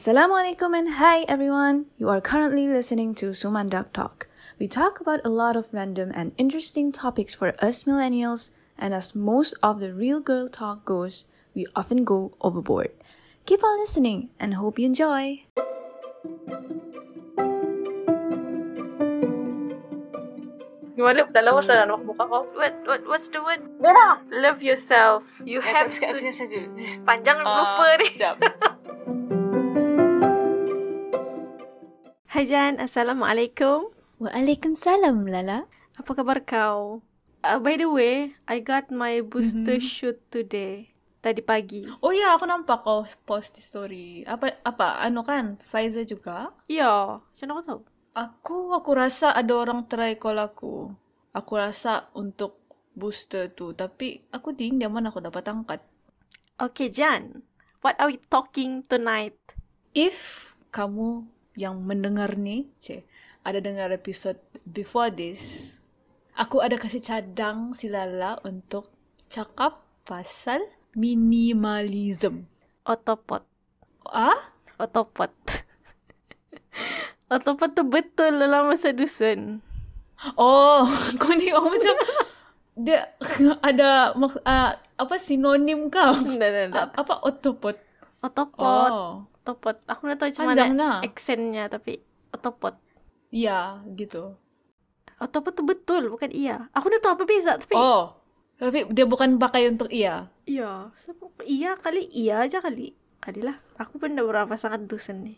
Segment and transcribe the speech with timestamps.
[0.00, 1.84] Assalamualaikum and hi everyone.
[2.00, 4.32] You are currently listening to Sumandak Talk.
[4.56, 8.48] We talk about a lot of random and interesting topics for us millennials,
[8.80, 12.96] and as most of the real girl talk goes, we often go overboard.
[13.44, 15.44] Keep on listening and hope you enjoy.
[20.96, 21.28] Gimana?
[21.28, 22.48] Dalawa sa anak muka ko.
[22.56, 23.60] What what what's the word?
[23.84, 24.16] Dia.
[24.32, 25.28] Love yourself.
[25.44, 26.08] You Ya, have to
[27.04, 28.08] panjang Ah, lupa ni.
[32.40, 33.92] Hai Jan, Assalamualaikum.
[34.16, 35.68] Waalaikumsalam, Lala.
[36.00, 37.04] Apa khabar kau?
[37.44, 39.84] Uh, by the way, I got my booster Mhm.
[39.84, 40.88] shoot today.
[41.20, 41.84] Tadi pagi.
[42.00, 44.24] Oh ya, aku nampak kau post di story.
[44.24, 45.60] Apa apa anu kan?
[45.68, 46.56] Pfizer juga?
[46.64, 47.80] Ya, macam kau tahu?
[48.16, 50.96] Aku aku rasa ada orang try call aku.
[51.36, 52.56] Aku rasa untuk
[52.96, 55.84] booster tu, tapi aku ting dia mana aku dapat angkat.
[56.56, 57.44] Okay Jan,
[57.84, 59.36] what are we talking tonight?
[59.92, 61.28] If kamu
[61.60, 63.04] yang mendengar ni, cik,
[63.44, 65.76] ada dengar episode before this,
[66.40, 68.88] aku ada kasih cadang si Lala untuk
[69.28, 70.64] cakap pasal
[70.96, 72.48] minimalism.
[72.88, 73.44] Otopot.
[74.08, 74.56] Ah?
[74.80, 75.28] Otopot.
[77.28, 79.60] Otopot tu betul dalam masa dusun.
[80.40, 80.88] Oh,
[81.20, 81.96] kau ni oh, macam
[82.80, 83.12] dia
[83.68, 86.16] ada uh, apa sinonim kau?
[86.16, 86.72] Tak, tak.
[86.72, 87.76] A- apa otopot?
[88.24, 88.92] Otopot.
[88.92, 89.76] Oh, Otopot.
[89.84, 90.96] Aku nak tahu mana lah.
[91.00, 92.76] aksennya tapi otopot.
[93.30, 94.36] ya gitu.
[95.16, 96.68] Otopot tu betul bukan iya.
[96.72, 98.16] Aku nak tahu apa beza tapi Oh,
[98.56, 100.28] tapi dia bukan pakai untuk iya.
[100.44, 100.92] iya.
[100.94, 102.92] Sebab iya kali iya aja kali.
[103.18, 103.60] Kalilah.
[103.76, 105.36] Aku pun dah berapa sangat dusun ni.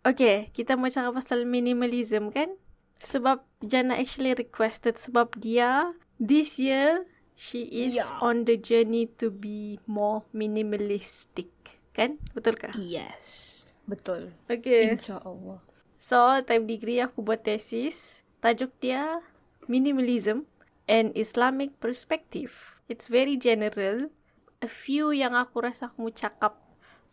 [0.00, 2.54] Okay, kita mau cakap pasal minimalism kan?
[2.98, 8.06] Sebab Jana actually requested sebab dia this year she is Ya.
[8.20, 11.48] on the journey to be more minimalistic.
[11.90, 12.22] Kan?
[12.32, 12.70] Betul kah?
[12.78, 14.30] Yes, betul.
[14.46, 14.90] Okay.
[14.94, 15.58] Insya Allah.
[16.00, 16.16] So,
[16.46, 18.24] time degree aku buat tesis.
[18.40, 19.20] Tajuk dia
[19.68, 20.48] Minimalism
[20.88, 22.74] and Islamic Perspective.
[22.90, 24.10] It's very general.
[24.58, 26.58] A few yang aku rasa aku mau cakap,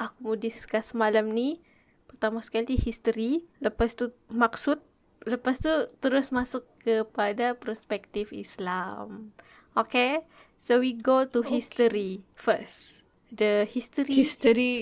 [0.01, 1.61] aku mau discuss malam ni.
[2.09, 4.81] Pertama sekali history, lepas tu maksud,
[5.27, 5.69] lepas tu
[6.01, 9.35] terus masuk kepada perspektif Islam.
[9.77, 10.25] Okay?
[10.57, 13.05] So we go to history first.
[13.29, 14.73] The history History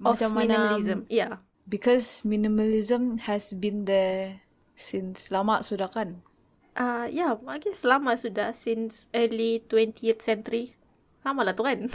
[0.00, 0.44] of macam mana?
[0.76, 0.98] minimalism.
[1.06, 1.40] Yeah.
[1.64, 4.42] Because minimalism has been there
[4.74, 6.20] since lama sudah kan?
[6.72, 10.72] Uh, yeah, I guess lama sudah since early 20th century.
[11.22, 11.86] Lama lah tu kan.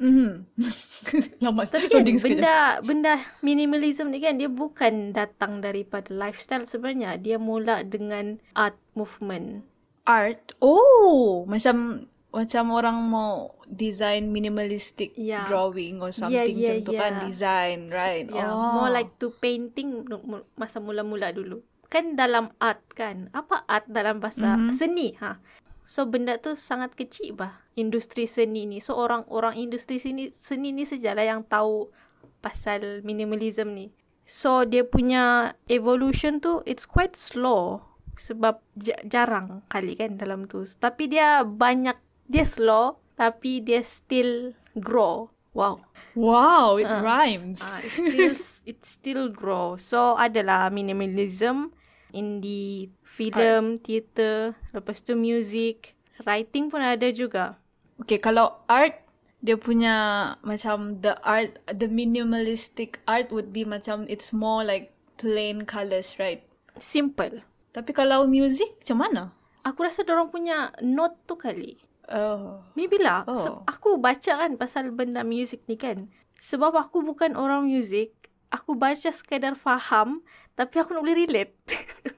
[0.00, 0.48] Mhm.
[1.44, 1.60] lama.
[1.68, 3.14] Tapi kan benda benda
[3.44, 7.20] minimalism ni kan dia bukan datang daripada lifestyle sebenarnya.
[7.20, 9.68] Dia mula dengan art movement.
[10.08, 10.56] art.
[10.64, 15.46] Oh, macam macam orang mau design minimalistic Yeah.
[15.50, 17.22] drawing or something yeah, macam tu kan yeah.
[17.26, 18.26] design, right?
[18.30, 18.78] Yeah, oh.
[18.82, 20.06] more like to painting
[20.54, 21.62] masa mula-mula dulu.
[21.90, 23.34] Kan dalam art kan.
[23.34, 24.70] Apa art dalam bahasa Mhm.
[24.70, 25.42] seni ha?
[25.82, 28.78] So benda tu sangat kecil bah industri seni ni.
[28.78, 31.90] So orang-orang industri seni seni ni sajalah yang tahu
[32.38, 33.90] pasal minimalism ni.
[34.22, 37.82] So dia punya evolution tu it's quite slow
[38.14, 38.62] sebab
[39.02, 40.62] jarang kali kan dalam tu.
[40.62, 41.98] Tapi dia banyak
[42.30, 45.34] dia slow tapi dia still grow.
[45.50, 45.82] Wow.
[46.14, 47.02] wow, it Ah.
[47.02, 47.58] rhymes.
[47.58, 48.34] Ah, it still
[48.70, 49.74] it still grow.
[49.74, 51.74] So adalah minimalism
[52.14, 57.58] in the film, theater, lepas tu music, writing pun ada juga.
[57.98, 59.02] okay, kalau art
[59.42, 59.94] dia punya
[60.40, 66.46] macam the art the minimalistic art would be macam it's more like plain colors, right?
[66.78, 67.42] Simple.
[67.74, 69.22] Tapi kalau music macam mana?
[69.66, 71.76] Aku rasa orang punya note tu kali.
[72.10, 72.60] Oh.
[72.74, 73.24] Maybe lah.
[73.30, 73.62] Oh.
[73.70, 76.10] Aku baca kan pasal benda music ni kan.
[76.42, 78.12] Sebab aku bukan orang music.
[78.50, 80.26] Aku baca sekadar faham.
[80.58, 81.54] Tapi aku nak boleh relate.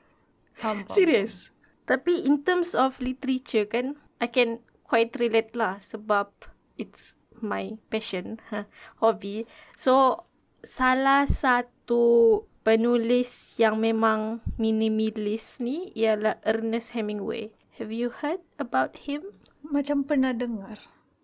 [0.58, 0.88] Faham.
[0.88, 1.52] Serious.
[1.84, 6.30] Tapi in terms of literature kan, I can quite relate lah sebab
[6.78, 8.70] it's my passion, ha,
[9.02, 9.50] hobby.
[9.74, 10.24] So,
[10.62, 17.50] salah satu penulis yang memang minimalis ni ialah Ernest Hemingway.
[17.82, 19.34] Have you heard about him?
[19.72, 20.76] Macam pernah dengar.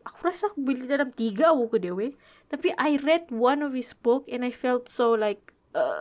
[0.08, 2.16] Aku rasa aku beli dalam tiga buku dia weh.
[2.48, 6.00] Tapi I read one of his book and I felt so like, uh,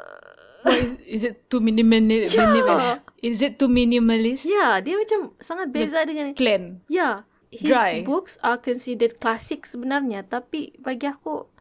[0.64, 2.08] Why is, is it too minimal?
[2.08, 2.32] Yeah.
[2.48, 2.80] minimal?
[3.20, 4.48] Is it too minimalist?
[4.48, 6.80] yeah, dia macam sangat beza dengan Clan.
[6.88, 8.02] Yeah, his Dry.
[8.08, 11.52] books are considered classic sebenarnya, tapi bagi aku,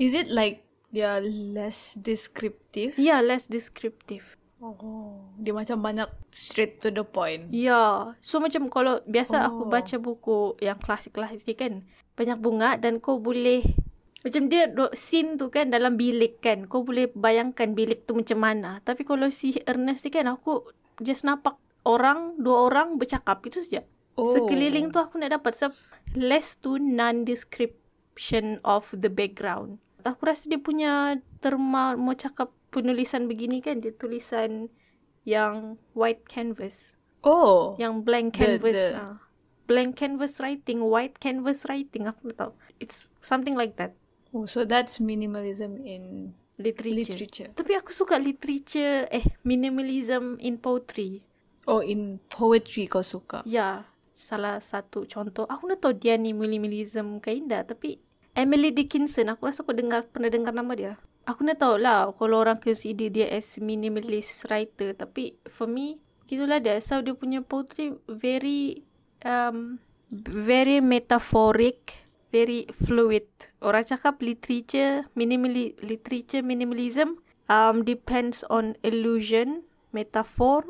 [0.00, 2.96] Is it like they are less descriptive?
[2.98, 4.34] yeah, less descriptive.
[4.64, 7.52] Oh, dia macam banyak straight to the point.
[7.52, 9.70] Yeah, so macam kalau biasa aku Oh.
[9.70, 11.84] baca buku yang klasik-klasik kan,
[12.16, 13.60] banyak bunga dan kau boleh
[14.24, 14.64] Macam dia
[14.96, 16.64] scene tu kan dalam bilik kan.
[16.64, 18.80] Kau boleh bayangkan bilik tu macam mana.
[18.80, 20.64] Tapi kalau si Ernest ni kan aku
[21.04, 23.44] just nampak orang, dua orang bercakap.
[23.44, 23.84] Itu saja.
[24.16, 24.24] Oh.
[24.32, 25.76] Sekeliling tu aku nak dapat sebab
[26.16, 29.76] less to non-description of the background.
[30.08, 33.78] Aku rasa dia punya terma mau cakap penulisan begini kan.
[33.78, 34.66] Dia tulisan
[35.22, 36.98] yang white canvas.
[37.22, 37.78] Oh.
[37.78, 38.74] Yang blank The- canvas.
[38.74, 39.16] the- ah.
[39.64, 42.04] Blank canvas writing, white canvas writing.
[42.04, 42.52] Aku tak tahu.
[42.76, 43.96] It's something like that.
[44.34, 47.16] Oh, so that's minimalism in Literature.
[47.16, 47.50] literature.
[47.56, 51.24] Tapi aku suka literature, eh, minimalism in poetry.
[51.64, 53.40] Oh, in poetry kau suka.
[53.48, 55.48] Ya, salah satu contoh.
[55.48, 57.64] Aku nak tahu dia ni minimalism ke indah.
[57.64, 57.98] Tapi
[58.36, 60.92] Emily Dickinson, aku rasa aku dengar, pernah dengar nama dia.
[61.24, 64.92] Aku nak tahu lah kalau orang consider dia as minimalist writer.
[64.92, 65.96] Tapi for me,
[66.28, 66.76] gitulah dia.
[66.84, 68.84] So dia punya poetry very,
[69.24, 69.80] um,
[70.28, 71.96] very metaphoric,
[72.28, 73.24] very fluid.
[73.64, 80.64] Orang cakap literature, minimali, literature minimalism um, depends on illusion, metaphor,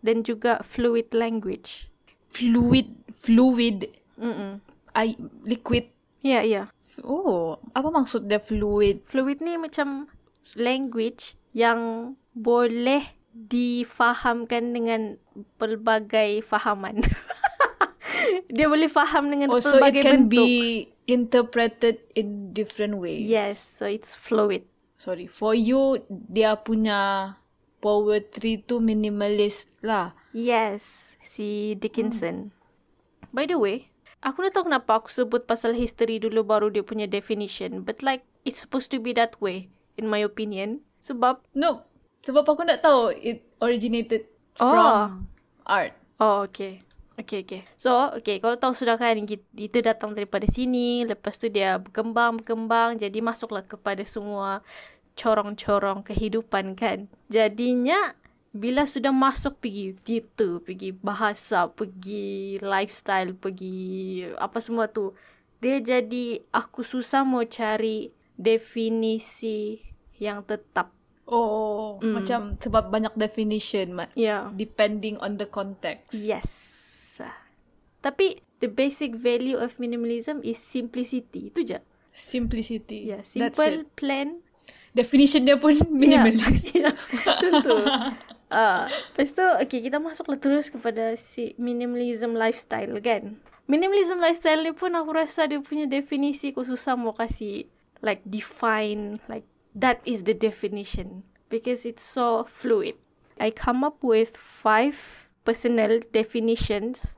[0.00, 1.88] dan juga fluid language.
[2.32, 4.60] Fluid, fluid, Mm-mm.
[4.96, 5.92] I, liquid.
[6.22, 6.52] Ya, yeah, ya.
[6.52, 6.66] Yeah.
[7.00, 9.00] Oh, apa maksud dia fluid?
[9.08, 10.12] Fluid ni macam
[10.58, 15.16] language yang boleh difahamkan dengan
[15.56, 17.00] pelbagai fahaman.
[18.52, 20.32] Dia boleh faham dengan Oh, so it pelbagai can bentuk.
[20.32, 20.48] be
[21.08, 23.24] interpreted in different ways.
[23.24, 24.64] Yes, so it's fluid.
[24.96, 27.34] Sorry, for you, dia punya
[27.82, 30.14] poetry tu minimalist lah.
[30.30, 32.54] Yes, si Dickinson.
[33.34, 33.91] By the way,
[34.22, 37.82] aku nak tahu kenapa aku sebut pasal history dulu baru dia punya definition.
[37.82, 40.80] But like, it's supposed to be that way, in my opinion.
[41.02, 41.82] Sebab, No,
[42.22, 44.30] sebab aku nak tahu it originated
[44.60, 44.68] Oh.
[44.68, 45.26] from
[45.64, 45.96] art.
[46.20, 46.84] oh okay.
[47.12, 47.62] Okay, okay.
[47.76, 51.04] So, okay, kalau tahu sudah kan, kita, itu datang daripada sini.
[51.04, 52.96] Lepas tu dia berkembang, berkembang.
[52.96, 54.64] Jadi masuklah kepada semua
[55.12, 57.12] corong-corong kehidupan kan.
[57.28, 58.16] Jadinya,
[58.52, 65.16] bila sudah masuk pergi gitu, pergi bahasa, pergi lifestyle, pergi apa semua tu.
[65.58, 69.80] Dia jadi, aku susah mau cari definisi
[70.18, 70.92] yang tetap.
[71.24, 74.50] Oh, macam sebab banyak definition, ma- Ya.
[74.52, 76.12] depending on the context.
[76.12, 76.50] Yes.
[78.02, 81.54] Tapi the basic value of minimalism is simplicity.
[81.54, 81.78] Itu je.
[82.10, 83.14] Simplicity.
[83.14, 83.94] Yeah, simple, it.
[83.94, 84.42] plain.
[84.90, 86.74] Definition dia pun minimalist.
[86.74, 86.98] Yeah.
[87.22, 87.76] Macam tu.
[88.52, 88.84] Uh,
[89.16, 93.40] lepas tu, okay, kita masuklah terus kepada si minimalism lifestyle kan.
[93.64, 97.64] Minimalism lifestyle ni pun aku rasa dia punya definisi aku susah mau kasih
[98.04, 102.98] like define like that is the definition because it's so fluid.
[103.40, 107.16] I come up with five personal definitions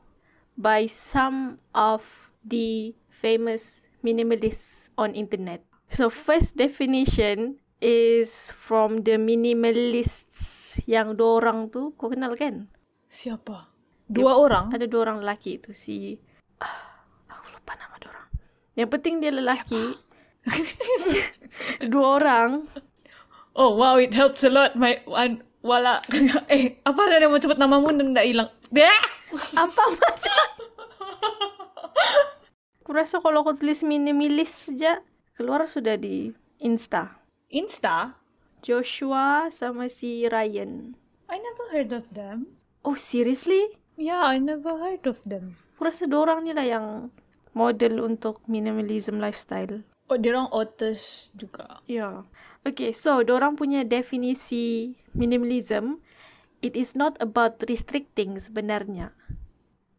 [0.55, 5.65] by some of the famous minimalists on internet.
[5.91, 12.67] So first definition is from the minimalists yang dua orang tu kau kenal kan?
[13.07, 13.71] Siapa?
[14.09, 14.75] Dua orang?
[14.75, 16.19] Ada dua orang lelaki tu si
[16.61, 18.29] ah, aku lupa nama dia orang.
[18.75, 19.85] Yang penting dia lelaki.
[21.93, 22.51] dua orang.
[23.55, 24.75] Oh wow, it helps a lot.
[24.75, 26.03] My one, wala.
[26.53, 28.51] eh, apa saya mau sebut namamu dan tak hilang?
[28.75, 29.01] Dah!
[29.55, 30.45] Apa macam?
[32.85, 35.01] aku rasa kalau aku tulis minimalis saja
[35.39, 37.17] keluar sudah di Insta.
[37.49, 38.24] Insta?
[38.65, 40.97] Joshua sama si Ryan.
[41.29, 42.57] I never heard of them.
[42.81, 43.77] Oh seriously?
[44.01, 45.61] Yeah, I never heard of them.
[45.77, 46.87] Aku rasa dua orang ni lah yang
[47.53, 49.85] model untuk minimalism lifestyle.
[50.09, 51.85] Oh, dia orang authors juga.
[51.85, 52.25] Yeah.
[52.65, 56.01] Okay, so orang punya definisi minimalism,
[56.65, 59.13] it is not about restricting sebenarnya,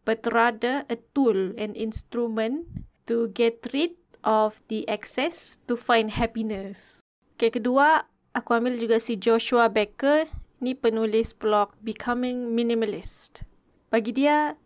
[0.10, 2.66] but rather a tool and instrument
[3.06, 3.94] to get rid
[4.26, 7.06] of the excess to find happiness.
[7.38, 10.28] Okay, kedua, aku ambil juga si Joshua Becker,
[10.60, 13.48] ni penulis blog Becoming Minimalist.
[13.88, 14.60] Bagi dia,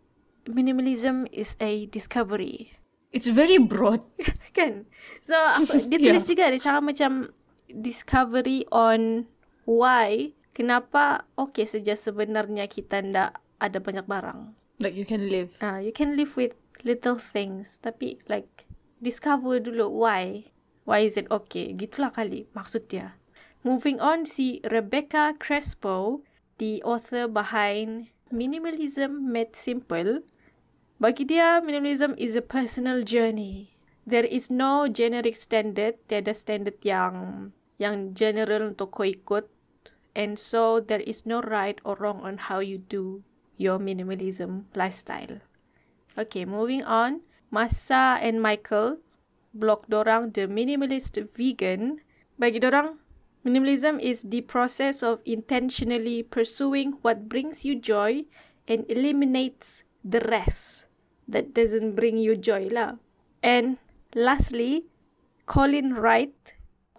[0.44, 2.74] minimalism is a discovery
[3.10, 4.02] It's very broad.
[4.56, 4.86] kan
[5.20, 6.30] so apa, dia tulis Yeah.
[6.30, 7.12] juga dia cakap macam
[7.68, 9.26] discovery on
[9.62, 15.54] why kenapa okay saja sebenarnya kita ndak ada banyak barang Like you can live.
[15.60, 18.66] ah you can live with little things tapi like
[18.98, 20.48] discover dulu why
[20.82, 23.19] why is it okay gitulah kali maksud dia
[23.62, 26.22] moving on si Rebecca Crespo
[26.58, 30.24] the author behind minimalism made simple
[31.00, 33.72] bagi dia, minimalism is a personal journey.
[34.04, 35.96] There is no generic standard.
[36.12, 37.16] Tiada standard yang
[37.80, 39.48] yang general untuk kau ikut.
[40.12, 43.24] And so, there is no right or wrong on how you do
[43.56, 45.40] your minimalism lifestyle.
[46.20, 47.24] Okay, moving on.
[47.48, 49.00] Masa and Michael,
[49.56, 52.04] blog dorang The Minimalist Vegan.
[52.36, 53.00] Bagi dorang,
[53.44, 58.24] minimalism is the process of intentionally pursuing what brings you joy
[58.68, 60.86] and eliminates the rest
[61.28, 63.00] that doesn't bring you joy lah.
[63.40, 63.80] And
[64.12, 64.88] lastly,
[65.48, 66.34] Colin Wright,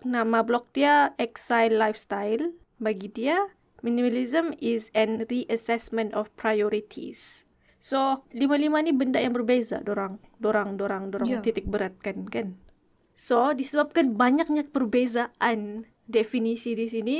[0.01, 2.55] nama blog dia Exile Lifestyle.
[2.81, 3.37] Bagi dia,
[3.85, 7.45] minimalism is an reassessment of priorities.
[7.81, 10.21] So, lima-lima ni benda yang berbeza dorang.
[10.37, 11.41] Dorang, dorang, dorang Ya.
[11.41, 12.57] titik beratkan kan.
[13.17, 17.17] So, disebabkan banyaknya perbezaan definisi di sini,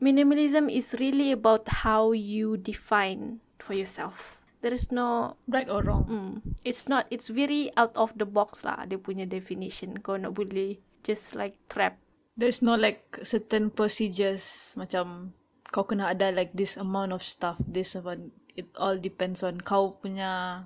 [0.00, 4.40] minimalism is really about how you define for yourself.
[4.64, 6.04] There is no Right or wrong?
[6.08, 6.32] Mm,
[6.64, 10.00] it's not it's very out of the box lah dia punya definition.
[10.00, 12.00] Kau nak boleh just like trap.
[12.36, 15.36] There's no like certain procedures macam
[15.70, 18.32] kau kena ada like this amount of stuff, this amount.
[18.56, 20.64] It all depends on kau punya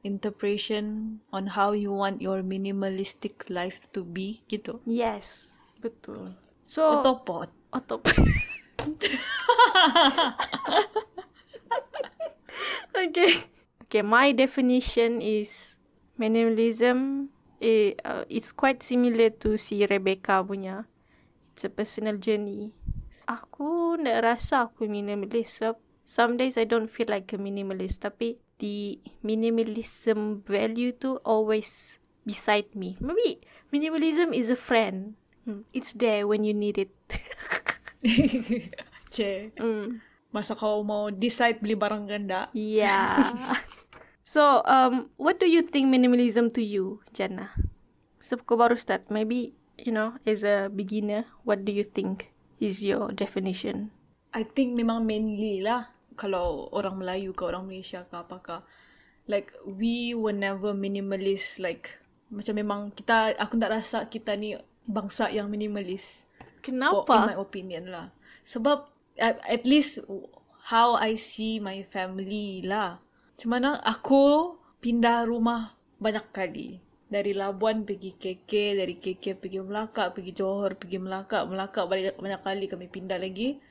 [0.00, 4.80] interpretation on how you want your minimalistic life to be gitu.
[4.88, 6.32] Yes, betul.
[6.66, 7.46] So Otopot.
[7.70, 8.02] otop.
[13.06, 13.46] okay.
[13.86, 15.78] Okay, my definition is
[16.18, 17.30] minimalism
[17.62, 20.90] eh, uh, it's quite similar to si Rebecca punya.
[21.54, 22.74] It's a personal journey.
[23.30, 28.42] Aku nak rasa aku minimalist sebab some days I don't feel like a minimalist tapi
[28.58, 32.98] the minimalism value tu always beside me.
[32.98, 33.38] Maybe
[33.70, 35.14] minimalism is a friend.
[35.46, 36.90] Hmm, It's there when you need it.
[39.14, 39.54] Che.
[39.54, 40.02] mm.
[40.34, 42.50] Masa kau mau decide beli barang ganda.
[42.50, 43.22] Yeah.
[44.26, 47.54] so, um, what do you think minimalism to you, Jannah?
[48.18, 49.06] So, kau baru start.
[49.06, 53.94] Maybe, you know, as a beginner, what do you think is your definition?
[54.34, 58.56] I think memang mainly lah kalau orang Melayu ke orang Malaysia ke apa ke
[59.28, 62.00] like we were never minimalist like
[62.32, 66.30] macam memang kita aku tak rasa kita ni bangsa yang minimalist
[66.62, 67.42] for, in my Kenapa?
[67.42, 68.06] opinion lah
[68.46, 68.86] sebab
[69.18, 70.02] at, at least
[70.70, 73.02] how I see my family lah
[73.36, 78.52] macam mana aku pindah rumah banyak kali dari Labuan pergi KK
[78.82, 83.62] dari KK pergi Melaka pergi Johor pergi Melaka Melaka banyak, banyak kali kami pindah lagi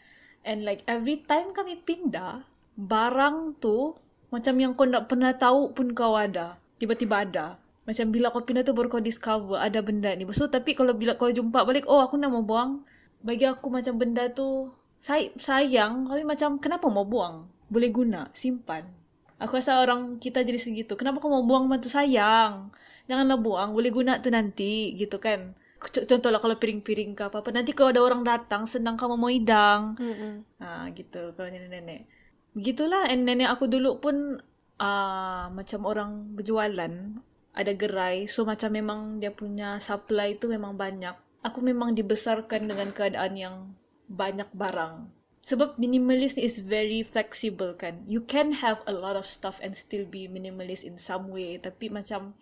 [0.45, 2.45] And like every time kami pindah,
[2.77, 3.97] barang tu
[4.29, 6.61] macam yang kau tak pernah tahu pun kau ada.
[6.77, 7.57] Tiba-tiba ada.
[7.85, 10.25] Macam bila kau pindah tu baru kau discover ada benda ni.
[10.33, 12.81] So tapi kalau bila kau jumpa balik, oh aku nak mau buang.
[13.21, 17.45] Bagi aku macam benda tu say- sayang tapi macam kenapa mau buang?
[17.69, 18.89] Boleh guna, simpan.
[19.37, 20.97] Aku rasa orang kita jadi segitu.
[20.97, 22.73] Kenapa kau mau buang tu sayang?
[23.05, 25.53] Janganlah buang, boleh guna tu nanti gitu kan.
[25.93, 27.53] C- Contohlah kalau piring-piring ke apa-apa.
[27.53, 29.93] Nanti kalau ada orang datang, senang kamu mau hidang.
[30.01, 30.33] Mm-mm.
[30.57, 32.09] Ha, gitu kalau nenek-nenek.
[32.57, 34.41] Begitulah and nenek aku dulu pun
[34.81, 37.21] uh, macam orang berjualan
[37.55, 41.15] ada gerai so macam memang dia punya supply tu memang banyak.
[41.41, 43.55] Aku memang dibesarkan dengan keadaan yang
[44.11, 45.07] banyak barang.
[45.45, 48.01] Sebab minimalist ni is very flexible kan.
[48.09, 51.61] You can have a lot of stuff and still be minimalist in some way.
[51.61, 52.33] Tapi macam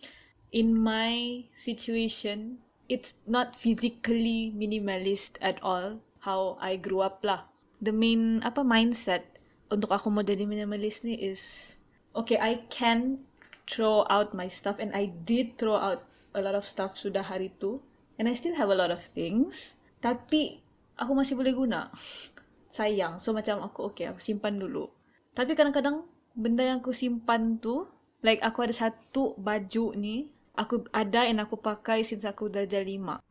[0.55, 5.99] in my situation, it's not physically minimalist at all.
[6.23, 7.51] How I grew up lah.
[7.83, 11.75] The main apa mindset untuk aku mau jadi minimalist ni is
[12.15, 13.27] okay, I can
[13.67, 16.03] throw out my stuff and I did throw out
[16.33, 17.79] a lot of stuff sudah hari tu
[18.17, 20.63] and I still have a lot of things tapi
[20.99, 21.89] aku masih boleh guna.
[22.75, 23.21] Sayang.
[23.21, 24.89] So macam aku okay aku simpan dulu.
[25.33, 27.85] Tapi kadang-kadang benda yang aku simpan tu
[28.25, 33.21] like aku ada satu baju ni aku ada and aku pakai since aku darjah lima.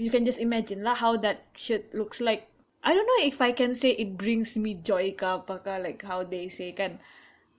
[0.00, 2.48] You can just imagine lah how that shit looks like.
[2.80, 6.00] I don't know if I can say it brings me joy ke apa ke like
[6.04, 6.96] how they say kan.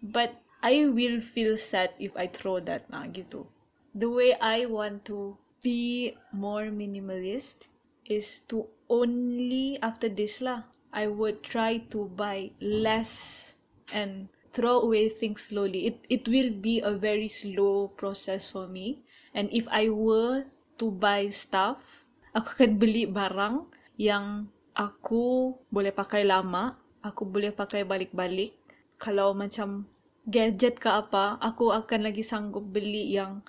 [0.02, 3.50] But I will feel sad if I throw that nah gitu.
[3.98, 7.68] The way I want to be more minimalist
[8.06, 13.54] is to only after this lah I would try to buy less
[13.92, 15.90] and throw away things slowly.
[15.90, 19.02] It it will be a very slow process for me.
[19.34, 23.68] And if I were to buy stuff aku akan beli barang
[24.00, 28.56] yang aku boleh pakai lama aku boleh pakai balik-balik.
[29.02, 29.90] Kalau macam
[30.30, 33.42] gadget ke apa aku akan lagi sanggup beli yang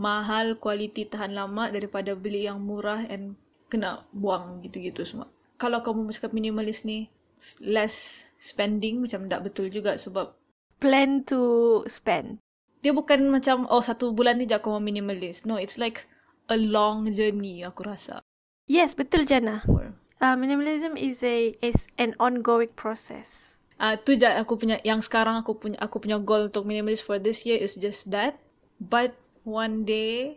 [0.00, 3.36] mahal kualiti tahan lama daripada beli yang murah and
[3.68, 5.28] kena buang gitu-gitu semua.
[5.60, 7.12] Kalau kamu cakap minimalis ni
[7.60, 10.36] less spending macam tak betul juga sebab
[10.80, 12.40] Plan to spend.
[12.80, 15.44] dia bukan macam oh satu bulan ni je aku mau minimalis.
[15.44, 16.08] No, it's like
[16.48, 18.24] a long journey aku rasa.
[18.64, 19.60] Yes, betul Jannah.
[19.68, 23.56] Or, Uh, minimalism is a is an ongoing process.
[23.80, 27.16] Ah, tu je aku punya yang sekarang aku punya aku punya goal untuk minimalist for
[27.16, 28.36] this year is just that.
[28.76, 30.36] But one day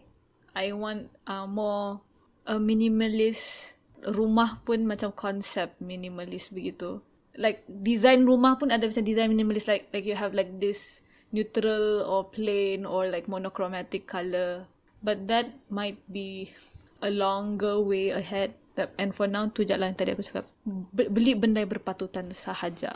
[0.55, 1.99] I want uh, more
[2.47, 3.75] a minimalist
[4.07, 7.03] rumah pun macam konsep minimalist begitu.
[7.35, 11.03] Like design rumah pun ada macam design minimalist like like you have like this
[11.35, 14.71] neutral or plain or like monochromatic color.
[15.03, 16.55] But that might be
[17.03, 18.55] a longer way ahead.
[18.95, 20.47] And for now tu jalan tadi aku cakap
[20.95, 22.95] be- beli benda yang berpatutan sahaja.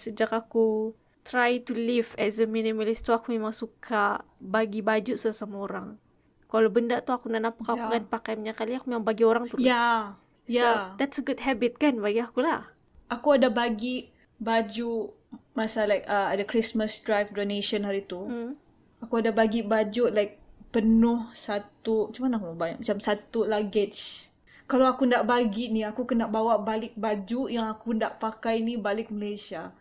[0.00, 5.60] Sejak aku try to live as a minimalist tu aku memang suka bagi baju sesama
[5.60, 6.00] orang.
[6.48, 7.86] Kalau benda tu aku nak nampak aku Ya.
[7.92, 9.60] akan pakai banyak kali aku memang bagi orang terus.
[9.60, 10.16] Ya,
[10.50, 10.96] So, ya.
[10.98, 12.72] that's a good habit kan bagi aku lah.
[13.06, 15.14] Aku ada bagi baju
[15.54, 18.24] masa like uh, ada Christmas drive donation hari tu.
[18.24, 18.58] Hmm.
[18.98, 20.40] Aku ada bagi baju like
[20.74, 22.78] penuh satu, macam mana aku bayang?
[22.82, 24.26] Macam satu luggage.
[24.66, 28.78] Kalau aku nak bagi ni, aku kena bawa balik baju yang aku nak pakai ni
[28.78, 29.74] balik Malaysia.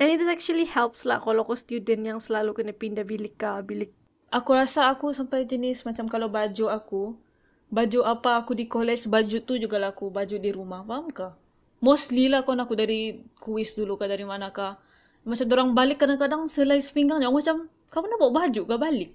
[0.00, 3.92] And it actually helps lah kalau kau student yang selalu kena pindah bilik ke bilik.
[4.32, 7.20] Aku rasa aku sampai jenis macam kalau baju aku,
[7.68, 10.80] baju apa aku di college, baju tu juga lah aku baju di rumah.
[10.88, 11.28] Faham ke?
[11.84, 14.72] Mostly lah kawan aku dari kuis dulu ke dari mana ke.
[15.28, 17.20] Macam orang balik kadang-kadang selai sepinggang.
[17.20, 19.12] Aku macam, kau nak bawa baju ke balik?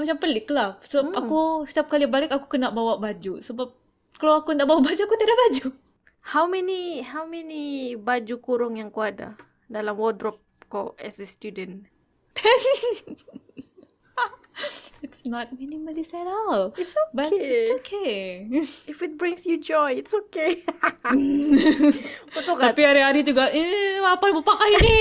[0.00, 0.80] Macam pelik lah.
[0.80, 1.20] Sebab hmm.
[1.20, 3.44] aku setiap kali balik aku kena bawa baju.
[3.44, 3.68] Sebab
[4.16, 5.66] kalau aku nak bawa baju, aku tak ada baju.
[6.32, 11.86] How many how many baju kurung yang kau ada dalam wardrobe kau as a student?
[15.04, 16.72] It's not minimalist at all.
[16.80, 17.44] It's But okay.
[17.44, 18.16] it's okay.
[18.90, 20.64] If it brings you joy, it's okay.
[22.34, 22.72] Betul kan?
[22.72, 24.98] Tapi hari-hari juga, eh, apa yang pakai ni?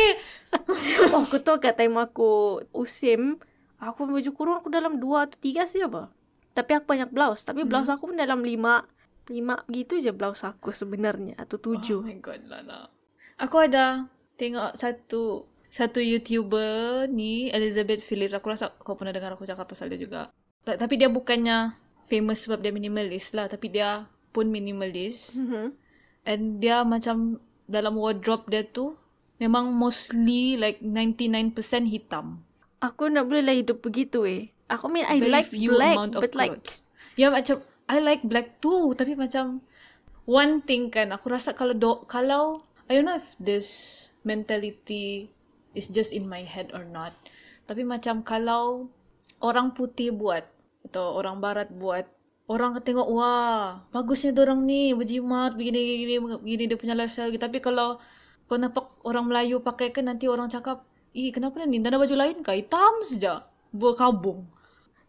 [1.15, 3.39] oh, kau tahu kat time aku usim,
[3.79, 6.11] aku baju kurung aku dalam dua atau tiga sih apa.
[6.51, 7.47] Tapi aku banyak blouse.
[7.47, 8.83] Tapi blouse aku pun dalam lima.
[9.31, 11.39] Lima begitu je blouse aku sebenarnya.
[11.39, 12.03] Atau Oh tujuh.
[12.03, 12.91] my god, Lala.
[13.39, 18.31] Aku ada tengok satu satu YouTuber ni, Elizabeth Phillips.
[18.31, 20.31] Aku rasa kau pernah dengar aku cakap pasal dia juga.
[20.63, 21.75] Ta- Tapi dia bukannya
[22.07, 23.51] famous sebab dia minimalist lah.
[23.51, 25.35] Tapi dia pun minimalist.
[25.35, 25.75] Mhm.
[26.23, 28.95] And dia macam dalam wardrobe dia tu,
[29.35, 32.39] memang mostly like 99% hitam.
[32.79, 34.55] Aku nak boleh lah hidup begitu eh.
[34.71, 36.81] Aku mean I Very like few black amount of but like clothes.
[37.19, 39.61] Ya macam I like black too tapi macam
[40.25, 43.67] one thing kan aku rasa kalau do, kalau I don't know if this
[44.25, 45.29] mentality
[45.77, 47.13] is just in my head or not
[47.69, 48.89] tapi macam kalau
[49.39, 50.45] orang putih buat
[50.85, 52.09] atau orang barat buat
[52.45, 57.97] orang tengok wah bagusnya orang ni berjimat begini begini begini dia punya lifestyle tapi kalau
[58.45, 60.85] kau nampak orang Melayu pakai kan nanti orang cakap
[61.17, 64.45] ih kenapa ni tak ada baju lain kah hitam saja berkabung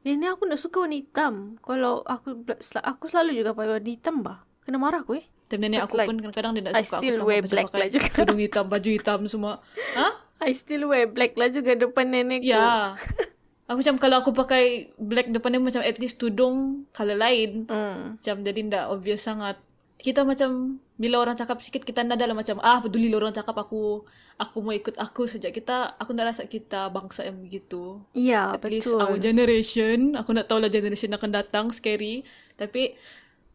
[0.06, 1.58] Nenek aku nak suka warna hitam.
[1.58, 2.46] Kalau aku
[2.78, 4.46] aku selalu juga pakai warna hitam bah.
[4.62, 5.26] Kena marah aku eh.
[5.46, 7.66] Tapi nenek But aku like, pun kadang-kadang dia tak I suka still aku wear black
[7.70, 8.08] pakai lah juga.
[8.18, 9.54] tudung hitam, baju hitam semua.
[9.94, 10.08] Ha?
[10.42, 12.50] I still wear black lah juga depan nenekku.
[12.50, 12.92] Ya.
[13.66, 17.66] Aku macam kalau aku pakai black depan dia macam at least tudung color lain.
[17.66, 18.14] Hmm.
[18.14, 19.58] Macam jadi tak obvious sangat.
[19.98, 23.58] Kita macam bila orang cakap sikit kita nak dalam macam ah peduli lah orang cakap
[23.58, 24.06] aku
[24.38, 27.98] aku mau ikut aku sejak kita aku tak rasa kita bangsa yang begitu.
[28.14, 29.02] Ya, At least betul.
[29.02, 30.14] our generation.
[30.14, 31.66] Aku nak tahu lah generation akan datang.
[31.74, 32.22] Scary.
[32.54, 32.94] Tapi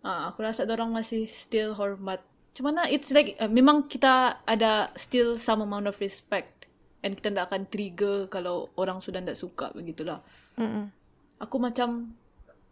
[0.06, 2.22] ah, aku rasa orang masih still hormat.
[2.52, 6.68] Cuma na, it's like, uh, memang kita ada still some amount of respect.
[7.02, 9.74] And kita tak akan trigger kalau orang sudah tak suka.
[9.74, 10.22] Begitulah.
[10.62, 10.94] Mm-mm.
[11.42, 12.14] Aku macam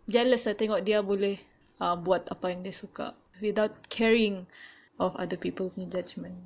[0.06, 1.42] jealous lah tengok dia boleh
[1.82, 3.18] uh, buat apa yang dia suka.
[3.42, 4.46] Without caring
[5.02, 6.38] of other people punya judgment.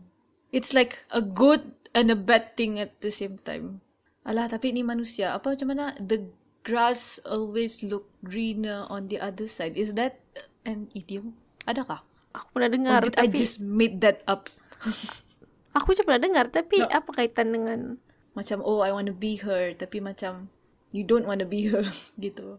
[0.54, 3.82] It's like a good and a bad thing at the same time.
[4.24, 5.36] Alah, tapi ni manusia.
[5.36, 5.98] Apa macam mana?
[6.00, 6.24] The
[6.64, 9.76] grass always look greener on the other side.
[9.76, 10.24] Is that
[10.64, 11.36] an idiom?
[11.68, 12.04] Adakah?
[12.34, 14.50] Aku pernah Or dengar did I tapi just made that up?
[15.78, 18.02] aku je pernah dengar tapi apa kaitan dengan
[18.34, 19.78] Macam, oh, I want to be her.
[19.78, 20.50] Tapi macam,
[20.90, 21.86] you don't want to be her.
[22.26, 22.58] gitu.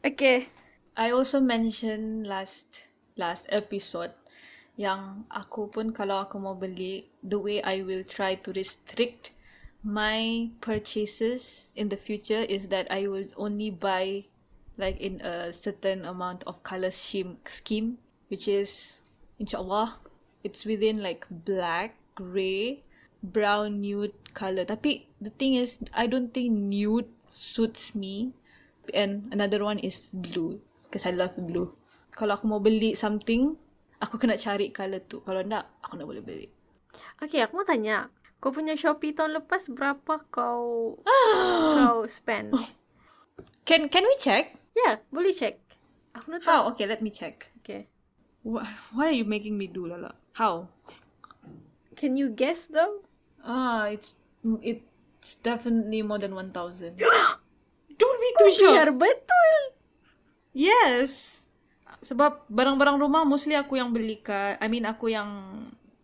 [0.00, 0.48] Okay.
[0.96, 4.16] I also mentioned last last episode
[4.80, 9.36] yang aku pun kalau aku mau beli the way I will try to restrict
[9.84, 14.28] my purchases in the future is that I will only buy
[14.80, 18.00] like in a certain amount of color scheme scheme
[18.32, 19.04] which is
[19.36, 20.00] insyaallah
[20.44, 22.82] it's within like black, gray,
[23.22, 24.64] brown, nude color.
[24.64, 28.32] Tapi the thing is I don't think nude suits me
[28.92, 31.72] and another one is blue because I love blue.
[32.10, 33.54] Kalau aku mau beli something,
[34.02, 35.22] aku kena cari colour tu.
[35.22, 36.48] Kalau tak, aku nak boleh beli.
[37.22, 38.10] Okay, aku mau tanya.
[38.40, 42.56] Kau punya Shopee tahun lepas berapa kau kau spend?
[43.68, 44.59] Can can we check?
[44.74, 45.58] Yeah, boleh check.
[46.14, 46.50] Aku nak tahu.
[46.50, 46.70] How?
[46.74, 47.50] Okay, let me check.
[47.62, 47.86] Okay.
[48.42, 50.16] What, what are you making me do, Lala?
[50.34, 50.70] How?
[51.94, 53.04] Can you guess though?
[53.44, 54.16] Ah, it's
[54.64, 56.96] it's definitely more than 1,000.
[58.00, 58.92] Don't be too Biar sure.
[58.96, 59.52] betul.
[60.56, 61.44] Yes.
[62.00, 64.56] Sebab barang-barang rumah mostly aku yang belikan.
[64.56, 65.28] I mean aku yang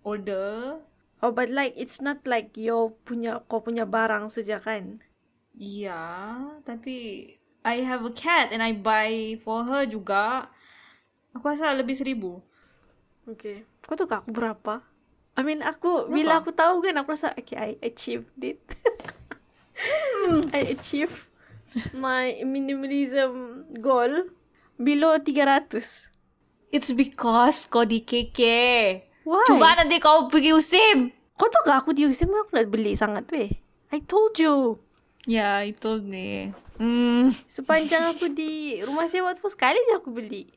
[0.05, 0.85] order.
[1.25, 5.01] Oh, but like it's not like you punya kau punya barang saja kan?
[5.57, 6.37] Ya,
[6.69, 7.25] tapi
[7.67, 10.47] I have a cat and I buy for her juga.
[11.35, 12.39] Aku rasa lebih seribu.
[13.27, 13.67] Okay.
[13.83, 14.87] Kau tahu tak aku berapa?
[15.35, 18.63] I mean aku bila aku tahu kan aku rasa okay I achieved it.
[20.57, 21.27] I achieved
[21.93, 24.31] my minimalism goal
[24.79, 25.83] below 300.
[26.71, 28.41] It's because kau di KK.
[29.27, 29.43] Why?
[29.51, 31.11] Cuba nanti kau pergi usim.
[31.35, 33.51] Kau tahu tak aku di usia aku nak beli sangat weh.
[33.91, 34.81] I told you.
[35.27, 36.55] Yeah, itu ni.
[36.77, 37.33] Hmm.
[37.49, 40.49] Sepanjang aku di rumah sewa tu pun sekali je aku beli.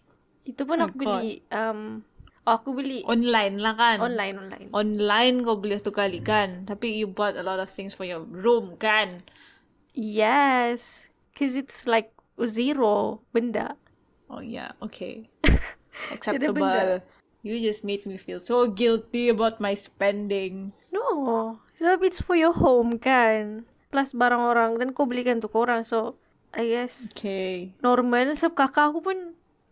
[0.44, 2.04] Itu pun Oh aku beli um
[2.48, 3.98] oh, aku beli Online lah kan?
[4.02, 4.68] online online.
[4.74, 6.68] Online kau beli satu kali kan?
[6.68, 9.24] Tapi you bought a lot of things for your room kan?
[9.96, 11.08] Yes.
[11.36, 12.12] Cause it's like
[12.48, 13.80] zero benda.
[14.30, 15.32] Oh yeah, okay.
[16.14, 17.02] Acceptable.
[17.40, 20.76] You just made me feel so guilty about my spending.
[20.92, 21.58] No.
[21.80, 23.64] Sebab it's for your home kan.
[23.90, 25.82] Plus barang orang dan kau belikan untuk orang.
[25.82, 26.16] So
[26.50, 27.74] I guess Okay.
[27.82, 28.34] normal.
[28.34, 29.18] Sebab kakak aku pun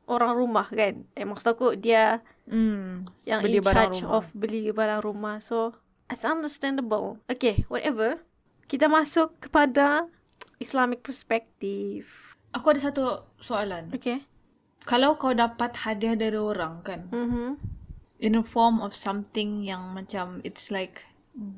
[0.06, 1.06] orang rumah kan.
[1.14, 3.04] Eh maksud aku dia Hmm.
[3.24, 4.18] yang Beli in charge rumah.
[4.18, 5.38] of beli barang rumah.
[5.38, 5.76] So,
[6.08, 7.20] it's understandable.
[7.28, 8.24] Okay, whatever.
[8.66, 10.08] Kita masuk kepada
[10.58, 12.08] Islamic perspective.
[12.56, 13.04] Aku ada satu
[13.38, 13.92] soalan.
[13.92, 14.24] Okay.
[14.82, 17.50] Kalau kau dapat hadiah dari orang kan, Mm-hmm.
[18.18, 21.04] in a form of something yang macam it's like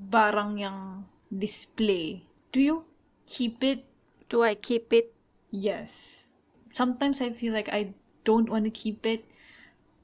[0.09, 2.25] barang yang display.
[2.51, 2.85] Do you
[3.27, 3.85] keep it?
[4.29, 5.13] Do I keep it?
[5.51, 6.25] Yes.
[6.73, 9.25] Sometimes I feel like I don't want to keep it,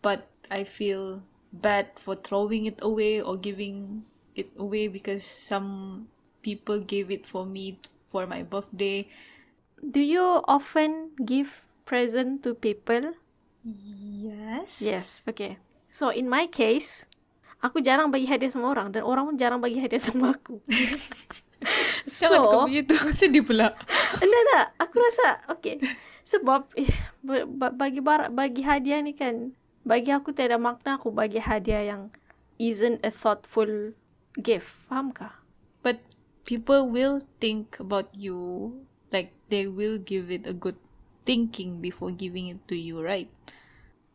[0.01, 4.05] but I feel bad for throwing it away or giving
[4.35, 6.07] it away because some
[6.41, 9.07] people gave it for me for my birthday.
[9.81, 13.13] Do you often give present to people?
[13.63, 14.81] Yes.
[14.81, 15.21] Yes.
[15.27, 15.57] Okay.
[15.91, 17.05] So, in my case,
[17.65, 20.61] aku jarang bagi hadiah sama orang dan orang pun jarang bagi hadiah sama aku.
[22.21, 22.93] Jangan kau begitu.
[23.17, 23.73] Sedih pula.
[24.21, 24.65] Enggak, enggak.
[24.77, 25.81] Aku rasa, okay.
[26.25, 26.89] Sebab, eh,
[27.25, 31.81] ba- ba- bagi bar- bagi hadiah ni kan, bagi aku tiada makna aku bagi hadiah
[31.81, 32.13] yang
[32.61, 33.97] isn't a thoughtful
[34.37, 34.85] gift.
[34.85, 35.41] Faham kah?
[35.81, 36.01] But
[36.45, 38.37] people will think about you.
[39.09, 40.77] Like they will give it a good
[41.25, 43.29] thinking before giving it to you, right?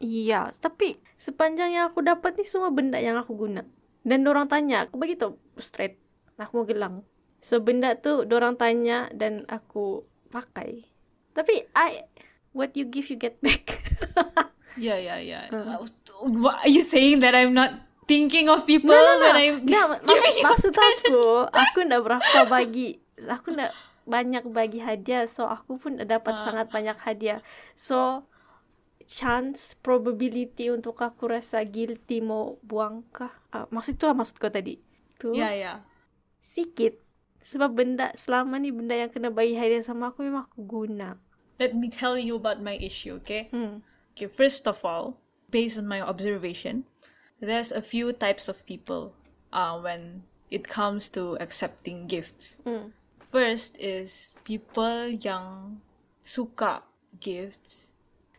[0.01, 3.69] Ya, tapi sepanjang yang aku dapat ni semua benda yang aku guna.
[4.01, 6.01] Dan orang tanya, aku bagi tahu straight.
[6.35, 7.05] Aku mau gelang.
[7.39, 10.89] So benda tu orang tanya dan aku pakai.
[11.31, 12.09] Tapi I
[12.53, 13.77] what you give you get back.
[14.79, 15.43] Yeah, yeah, yeah.
[15.51, 15.83] Uh,
[16.31, 17.75] what, are you saying that I'm not
[18.07, 19.21] thinking of people No, no, no.
[19.21, 23.75] when I'm No, mak- giving you maksud aku, aku nak berapa bagi, aku nak
[24.07, 25.27] banyak bagi hadiah.
[25.27, 26.41] So, aku pun dapat Ah.
[26.41, 27.43] sangat banyak hadiah.
[27.75, 28.25] So,
[29.07, 33.33] chance, probability untuk aku rasa guilty mau buangkah.
[33.53, 34.81] Uh, maksud tu lah maksud kau tadi.
[35.21, 35.79] Tu Yeah, yeah.
[36.41, 37.01] sikit.
[37.41, 41.17] Sebab benda, selama ni benda yang kena bagi hadiah sama aku memang aku guna.
[41.57, 43.49] Let me tell you about my issue, okay?
[43.53, 43.85] Hmm.
[44.17, 46.85] Okay, first of all, based on my observation,
[47.41, 49.17] there's a few types of people
[49.53, 52.57] uh, when it comes to accepting gifts.
[52.65, 52.93] Hmm.
[53.31, 55.79] First is people yang
[56.25, 56.83] suka
[57.21, 57.90] gifts.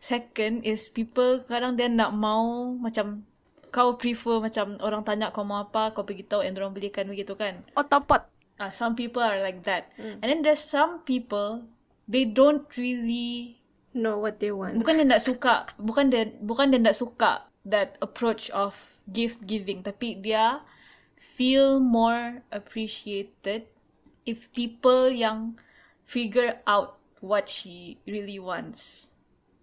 [0.02, 3.22] Second is people kadang dia nak mau macam
[3.70, 7.38] kau prefer macam orang tanya kau mau apa, kau pergi tahu and orang belikan begitu
[7.38, 7.62] kan.
[7.78, 8.26] Otopot.
[8.58, 9.94] Uh, some people are like that.
[9.96, 11.64] And then there's some people,
[12.10, 13.62] they don't really
[13.92, 14.80] Know what they want.
[14.80, 18.72] bukan dia nak suka bukan dia bukan dia nak suka that approach of
[19.12, 20.64] gift giving tapi dia
[21.12, 23.68] feel more appreciated
[24.24, 25.60] if people yang
[26.08, 29.11] figure out what she really wants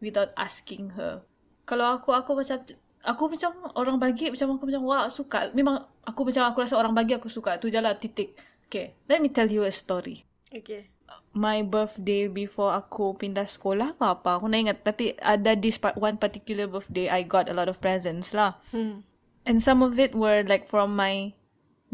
[0.03, 1.23] without asking her
[1.63, 2.59] kalau aku aku macam
[3.05, 6.91] aku macam orang bagi macam aku macam wah suka memang aku macam aku rasa orang
[6.91, 8.35] bagi aku suka tu je lah titik
[8.67, 10.89] okay let me tell you a story Okay.
[11.33, 14.41] my birthday before aku pindah sekolah ke apa.
[14.41, 14.77] Aku nak ingat.
[14.81, 18.57] Tapi ada this one particular birthday, I got a lot of presents lah.
[18.73, 19.05] Hmm.
[19.45, 21.33] And some of it were like from my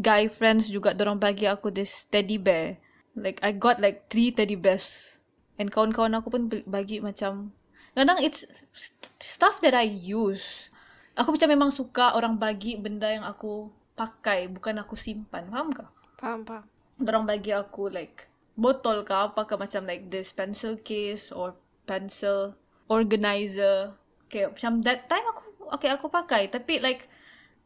[0.00, 0.96] guy friends juga.
[0.96, 2.80] Dorang bagi aku this teddy bear.
[3.16, 5.20] Like I got like three teddy bears.
[5.56, 7.56] And kawan-kawan aku pun bagi macam...
[7.96, 8.44] Kadang it's
[8.76, 10.68] st- stuff that I use.
[11.16, 14.52] Aku macam memang suka orang bagi benda yang aku pakai.
[14.52, 15.48] Bukan aku simpan.
[15.48, 15.88] Faham kah?
[16.20, 16.68] Faham, faham.
[17.00, 21.56] Dorang bagi aku like botol ke apa ke macam like this pencil case or
[21.88, 22.52] pencil
[22.92, 23.96] organizer.
[24.28, 27.08] Okay, macam that time aku okay aku pakai tapi like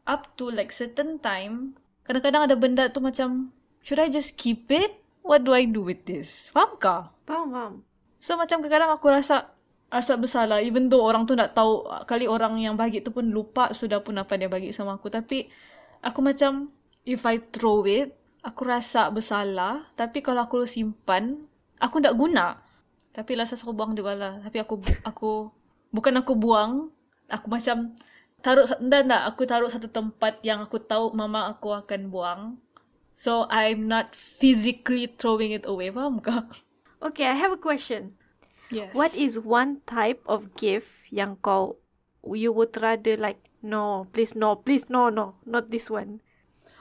[0.07, 4.99] up to like certain time kadang-kadang ada benda tu macam should I just keep it?
[5.21, 6.49] What do I do with this?
[6.49, 7.13] Faham kah?
[7.29, 7.73] Faham, faham.
[8.17, 9.53] So macam kadang-kadang aku rasa
[9.91, 13.75] rasa bersalah even though orang tu nak tahu kali orang yang bagi tu pun lupa
[13.75, 15.11] sudah pun apa dia bagi sama aku.
[15.11, 15.51] Tapi
[15.99, 16.71] aku macam
[17.03, 21.43] if I throw it aku rasa bersalah tapi kalau aku simpan
[21.77, 22.63] aku tak guna.
[23.11, 25.51] Tapi rasa aku buang jugalah tapi aku aku
[25.91, 26.87] bukan aku buang.
[27.27, 27.91] Aku macam
[28.39, 32.41] taruh dan tak aku taruh satu tempat yang aku tahu mama aku akan buang.
[33.11, 35.91] So I'm not physically throwing it away.
[35.91, 36.31] Faham ke?
[37.03, 38.20] Okay, I have a question.
[38.71, 41.77] Yes What is one type of gift yang kau
[42.25, 46.19] you would rather like no, please no, please no, no, not this one.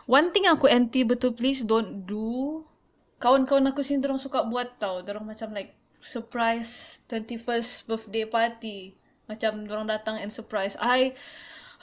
[0.09, 2.64] One thing aku anti betul please don't do.
[3.20, 5.05] Kawan-kawan aku sini dorang suka buat tau.
[5.05, 8.79] Dorang macam like surprise 21st birthday party.
[9.29, 10.74] Macam dorang datang and surprise.
[10.81, 11.14] I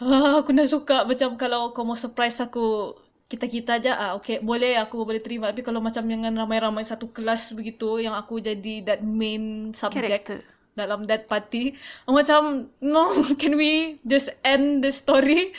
[0.02, 4.80] ah, aku nak suka macam kalau kau mau surprise aku kita-kita aja ah okay boleh
[4.80, 5.52] aku boleh terima.
[5.52, 10.40] Tapi kalau macam jangan ramai-ramai satu kelas begitu yang aku jadi that main subject Character.
[10.80, 11.76] dalam that party
[12.08, 13.12] macam no
[13.42, 15.52] can we just end the story?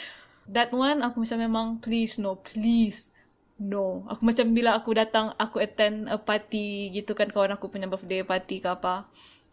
[0.49, 3.13] That one aku macam memang please no please
[3.61, 4.09] no.
[4.09, 8.25] Aku macam bila aku datang aku attend a party gitu kan kawan aku punya birthday
[8.25, 9.05] party ke apa.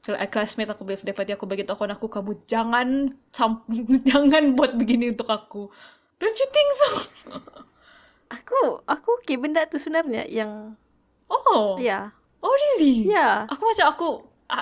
[0.08, 3.12] Kalau uh, classmate aku birthday party aku bagi tahu kawan aku kamu jangan
[4.08, 5.68] jangan buat begini untuk aku.
[6.16, 6.90] Don't you think so
[8.36, 10.76] Aku aku okay benda tu sebenarnya yang
[11.26, 12.12] oh ya.
[12.38, 13.46] oh really Ya.
[13.46, 14.08] aku macam aku
[14.46, 14.62] I,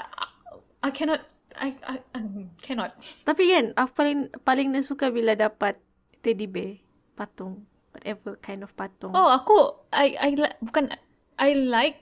[0.81, 1.21] I, cannot
[1.55, 2.19] I, I, I
[2.57, 2.95] cannot
[3.27, 5.77] Tapi kan aku paling paling nak suka bila dapat
[6.19, 6.79] teddy bear,
[7.13, 9.11] patung, whatever kind of patung.
[9.11, 9.55] oh aku
[9.89, 10.87] I I li- bukan
[11.35, 11.99] I like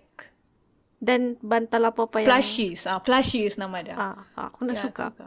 [0.97, 5.09] Dan bantal apa-apa yang plushies ah plushies nama dia Ah, aku nak Ya, suka.
[5.09, 5.25] aku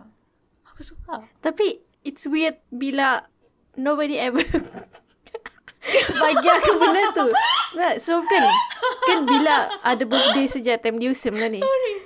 [0.65, 3.27] aku suka Tapi it's weird bila
[3.75, 4.47] nobody ever
[6.21, 7.27] bagi aku benda tu.
[7.75, 8.45] Nah, so kan
[9.05, 11.61] kan bila ada birthday saja time diusum lah ni.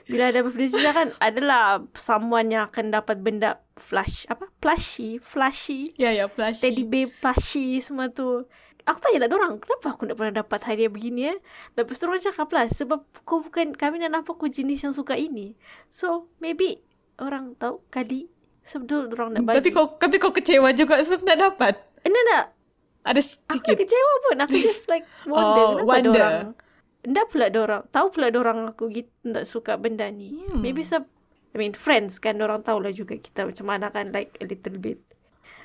[0.09, 4.49] Bila ada birthday saja kan adalah someone yang akan dapat benda flash apa?
[4.59, 8.49] Plushy, flashy, ya ya plushie teddy bear plushy semua tu.
[8.89, 11.39] Aku tanya lah orang kenapa aku tak pernah dapat hadiah begini eh?
[11.77, 15.13] Lepas tu orang cakap lah sebab kau bukan kami nak nampak kau jenis yang suka
[15.13, 15.53] ini.
[15.93, 16.81] So maybe
[17.21, 18.33] orang tahu kali
[18.65, 19.57] sebab orang nak bagi.
[19.61, 21.75] tapi kau tapi kau kecewa juga sebab tak dapat
[22.05, 22.47] Enggak, enggak.
[23.07, 24.37] Ada Aku sedikit kecewa pun.
[24.43, 25.63] Aku just like wonder.
[25.63, 26.13] Oh, kenapa wonder.
[26.13, 26.49] dorang.
[27.07, 27.83] Enggak pula dorang.
[27.89, 30.35] Tahu pula dorang aku gitu tak suka benda ni.
[30.35, 30.61] Hmm.
[30.61, 31.07] Maybe sub,
[31.55, 34.77] I mean friends kan dorang tahu lah juga kita macam mana kan like a little
[34.77, 34.99] bit.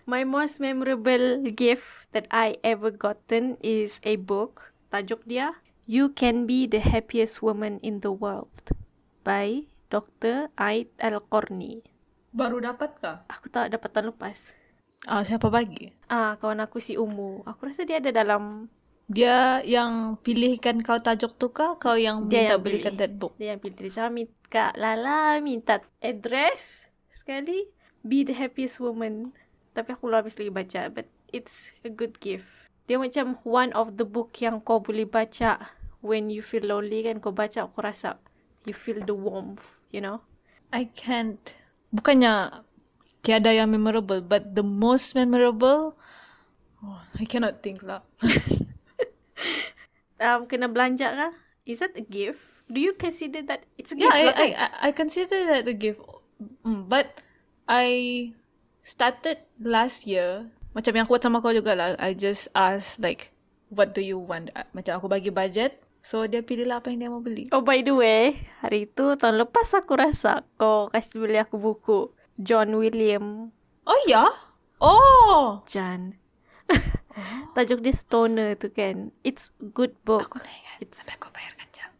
[0.03, 4.75] My most memorable gift that I ever gotten is a book.
[4.91, 8.71] Tajuk dia You Can Be the Happiest Woman in the World
[9.23, 10.47] by Dr.
[10.59, 11.83] Aid Al-Qorni.
[12.33, 14.57] baru dapat kah Aku tak dapat tahun lepas.
[15.07, 17.41] Ah siapa bagi Ah, kawan aku si Umu.
[17.43, 18.69] Aku rasa dia ada dalam
[19.03, 23.01] dia yang pilihkan kau tajuk tu kah kau yang Dia minta yang belikan pilih.
[23.03, 27.67] that book Dia yang pilih dia cakap minta Kak Lala minta address sekali
[28.05, 29.33] be the happiest woman.
[29.73, 32.69] Tapi aku belum habis lagi baca but it's a good gift.
[32.85, 37.19] Dia macam one of the book yang kau boleh baca when you feel lonely kan
[37.19, 38.21] kau baca aku rasa
[38.63, 40.23] you feel the warmth, you know.
[40.71, 41.57] I can't
[41.91, 42.63] bukannya
[43.23, 45.95] tiada yang memorable but the most memorable
[46.83, 48.03] oh, I cannot think lah
[50.23, 51.33] Um, kena belanja kah?
[51.67, 52.39] Is that a gift?
[52.71, 54.07] Do you consider that it's a gift?
[54.07, 54.47] Yeah, I, I?
[54.55, 55.99] I, I consider that a gift.
[56.63, 57.19] Mm, but
[57.67, 58.31] I
[58.79, 60.47] started last year.
[60.71, 61.99] Macam yang aku buat sama kau juga lah.
[61.99, 63.35] I just ask like,
[63.67, 64.47] what do you want?
[64.55, 65.75] Ah, Macam aku bagi budget.
[66.03, 67.47] So, dia pilih lah apa yang dia mau beli.
[67.55, 72.11] Oh by the way, hari tu tahun lepas aku rasa kau kasih beli aku buku
[72.35, 73.51] John William
[73.83, 74.31] Oh, ya?
[74.79, 75.59] Oh!
[75.67, 76.15] John.
[77.53, 79.11] Tajuk dia Stoner tu kan.
[79.21, 80.23] It's good book.
[80.25, 80.77] Aku nak ingat.
[80.79, 81.91] It's Tapi aku bayarkan jam.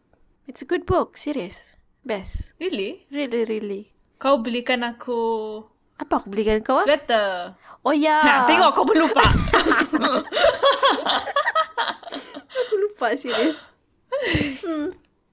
[0.46, 1.70] it's a good book, serious.
[2.02, 2.56] Best.
[2.56, 3.04] Really?
[3.08, 3.82] Really really.
[4.16, 5.60] Kau belikan aku
[5.94, 6.80] Apa aku belikan kau?
[6.80, 7.52] sweater.
[7.80, 8.18] Oh ya.
[8.18, 9.24] Ha, tengok kau pun lupa.
[12.54, 13.68] Aku lupa serious.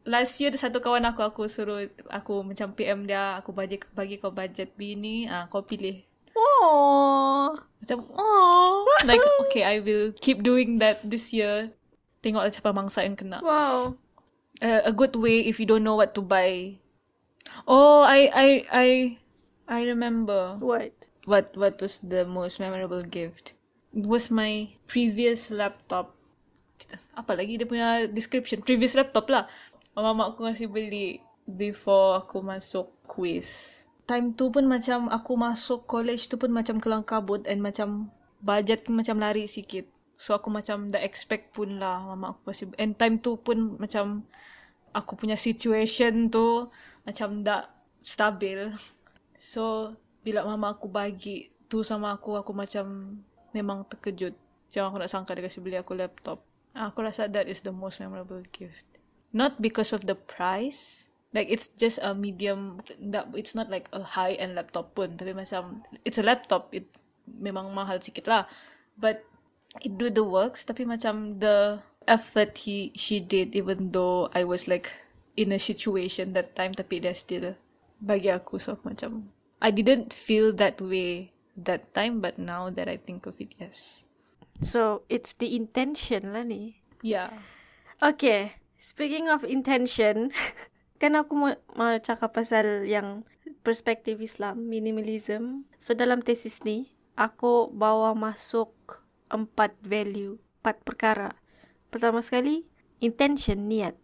[0.01, 4.17] Last year ada satu kawan aku aku suruh aku macam PM dia aku bagi bagi
[4.17, 6.01] kau budget bini ah kau pilih
[6.35, 7.57] Oh.
[7.81, 8.85] Macam, oh.
[9.09, 11.73] Like, okay, I will keep doing that this year.
[12.21, 13.41] Tengoklah siapa mangsa yang kena.
[13.41, 13.97] Wow.
[14.61, 16.77] Uh, a good way if you don't know what to buy.
[17.65, 18.87] Oh, I, I, I,
[19.65, 20.93] I remember What?
[21.25, 23.57] what, what was the most memorable gift.
[23.97, 26.13] It was my previous laptop.
[27.17, 28.61] Apa lagi dia punya description?
[28.61, 29.49] Previous laptop lah.
[29.91, 33.83] Mama aku ngasih beli before aku masuk quiz.
[34.07, 38.07] Time tu pun macam aku masuk college tu pun macam kelang kabut and macam
[38.39, 39.87] budget macam lari sikit.
[40.15, 42.71] So aku macam dah expect pun lah mama aku kasi.
[42.79, 44.23] And time tu pun macam
[44.95, 46.67] aku punya situation tu
[47.03, 47.67] macam dah
[48.03, 48.71] stabil.
[49.41, 53.17] So, bila mama aku bagi tu sama aku, aku macam
[53.57, 54.37] memang terkejut.
[54.37, 56.45] Macam aku nak sangka dia kasi beli aku laptop.
[56.77, 58.85] Aku rasa that is the most memorable gift.
[59.31, 61.07] Not because of the price.
[61.31, 65.15] Like, it's just a medium, that it's not like a high-end laptop pun.
[65.15, 66.67] Tapi macam, it's a laptop.
[66.75, 66.91] It
[67.27, 68.43] memang mahal sikit lah.
[68.99, 69.23] But,
[69.79, 70.67] it do the works.
[70.67, 74.91] Tapi macam the effort he she did, even though I was like
[75.39, 77.55] in a situation that time, tapi dia still
[78.03, 78.59] bagi aku.
[78.59, 79.31] So, macam,
[79.63, 84.03] I didn't feel that way that time, but now that I think of it, yes.
[84.59, 86.83] So, it's the intention lah ni.
[86.99, 87.39] Yeah.
[88.01, 90.33] Okay, speaking of intention,
[91.01, 93.23] kan aku mau, mau cakap pasal yang
[93.61, 95.69] perspektif Islam, minimalism.
[95.71, 98.73] So, dalam tesis ni, aku bawa masuk
[99.29, 101.37] empat value, empat perkara.
[101.93, 102.65] Pertama sekali,
[102.99, 103.95] intention, niat.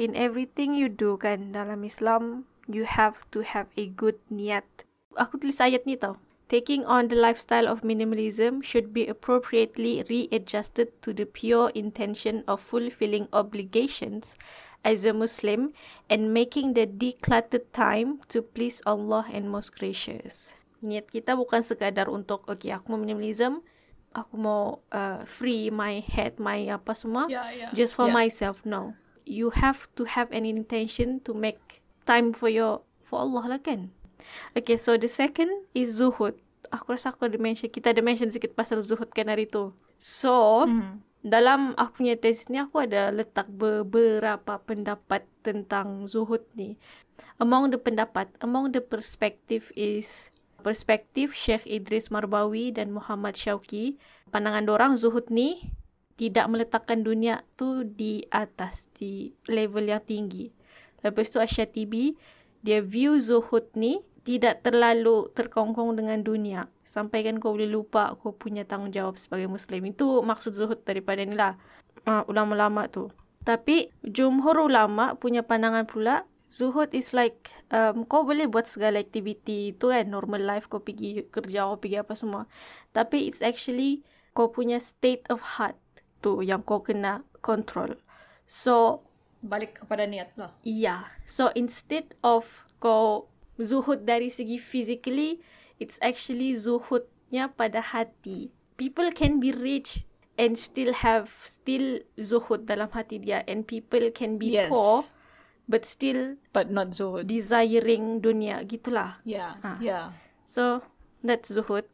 [0.00, 4.64] In everything you do kan dalam Islam, you have to have a good niat.
[5.18, 6.16] Aku tulis ayat ni tau.
[6.50, 12.58] Taking on the lifestyle of minimalism should be appropriately readjusted to the pure intention of
[12.58, 14.34] fulfilling obligations
[14.82, 15.70] as a Muslim
[16.10, 20.58] and making the decluttered time to please Allah and most gracious.
[20.82, 23.62] Niat kita bukan sekadar untuk, okay, aku mau minimalism,
[24.10, 27.70] aku mau uh, free my head, my apa semua, Yeah, yeah.
[27.70, 28.26] just for Yeah.
[28.26, 28.66] myself.
[28.66, 28.98] No.
[29.22, 31.78] You have to have an intention to make
[32.10, 33.94] time for your, for Allah lah kan?
[34.56, 36.36] Okay, so the second is zuhud.
[36.70, 39.74] Aku rasa aku ada mention, kita ada mention sikit pasal zuhud kan hari tu.
[39.98, 41.02] So, Mhm.
[41.26, 46.78] dalam aku punya tesis ni, aku ada letak beberapa pendapat tentang zuhud ni.
[47.36, 53.96] Among the pendapat, among the perspective is perspektif Sheikh Idris Marbawi dan Muhammad Syauqi.
[54.30, 55.72] Pandangan dorang zuhud ni
[56.20, 60.52] tidak meletakkan dunia tu di atas, di level yang tinggi.
[61.00, 62.12] Lepas tu Asyatibi,
[62.60, 66.68] dia view zuhud ni tidak terlalu terkongkong dengan dunia.
[66.84, 69.90] Sampai kan kau boleh lupa kau punya tanggungjawab sebagai Muslim.
[69.90, 71.56] Itu maksud zuhud daripada ni lah.
[72.04, 73.08] Uh, ulama-ulama tu.
[73.44, 79.72] Tapi jumhur ulama punya pandangan pula, zuhud is like um, kau boleh buat segala aktiviti
[79.80, 80.04] tu kan.
[80.04, 82.44] Normal life kau pergi kerja, kau pergi apa semua.
[82.92, 84.04] Tapi it's actually
[84.36, 85.76] kau punya state of heart
[86.20, 87.96] tu yang kau kena control.
[88.44, 89.06] So,
[89.40, 90.52] Balik kepada niat lah.
[90.60, 91.08] Yeah.
[91.24, 93.24] So instead of kau
[93.60, 95.38] zuhud dari segi physically,
[95.76, 98.48] it's actually zuhudnya pada hati.
[98.74, 100.08] People can be rich
[100.40, 104.72] and still have still zuhud dalam hati dia and people can be Yes.
[104.72, 105.04] poor
[105.68, 107.28] but still But not zuhud.
[107.28, 109.20] desiring dunia gitulah.
[109.22, 109.76] Yeah, Ah.
[109.78, 110.16] yeah.
[110.48, 110.80] So
[111.20, 111.84] that's zuhud.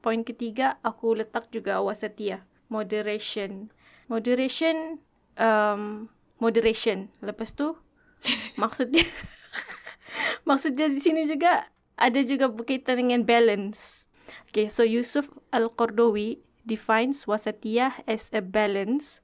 [0.00, 2.40] Point ketiga aku letak juga wasatiyah,
[2.72, 3.68] moderation.
[4.08, 4.96] Moderation
[5.36, 6.08] um
[6.40, 7.12] moderation.
[7.20, 7.76] Lepas tu
[10.48, 11.68] maksudnya di sini juga
[12.00, 14.08] ada juga berkaitan dengan balance.
[14.48, 19.20] Okay, so Yusuf Al-Qardawi defines wasatiyah as a balance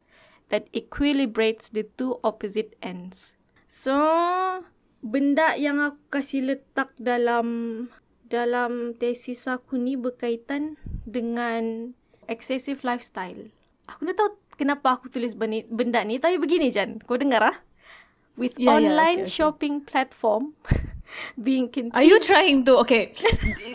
[0.53, 3.41] that equilibrates the two opposite ends.
[3.65, 3.97] So,
[5.01, 7.89] benda yang aku kasih letak dalam
[8.29, 11.93] dalam tesis aku ni berkaitan dengan
[12.27, 13.53] excessive lifestyle.
[13.89, 17.57] Aku nak tahu kenapa aku tulis benda, ni tapi begini Jan, kau dengar ah?
[18.35, 19.37] With Yeah, yeah, online okay, okay.
[19.39, 20.59] shopping platform
[21.43, 22.79] being continued Are you trying to?
[22.79, 23.13] Okay,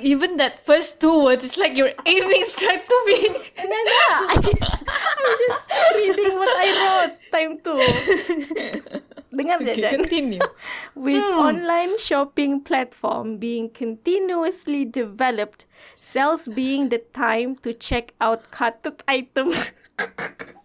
[0.02, 3.30] even that first two words, it's like you're aiming straight to me.
[3.58, 9.02] I just, I'm just reading what I wrote time to.
[9.32, 10.40] Dengar okay, continue.
[10.96, 11.40] With hmm.
[11.40, 15.66] online shopping platform being continuously developed,
[15.96, 19.72] sales being the time to check out cutted items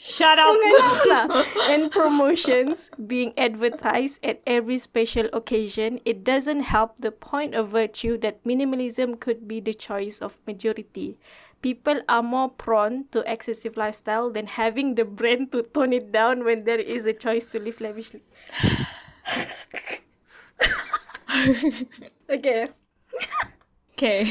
[0.00, 0.56] Shut up.
[1.68, 8.16] And promotions being advertised at every special occasion, it doesn't help the point of virtue
[8.24, 11.20] that minimalism could be the choice of majority.
[11.60, 16.48] People are more prone to excessive lifestyle than having the brain to tone it down
[16.48, 18.24] when there is a choice to live lavishly.
[22.32, 22.72] okay.
[23.92, 24.24] okay.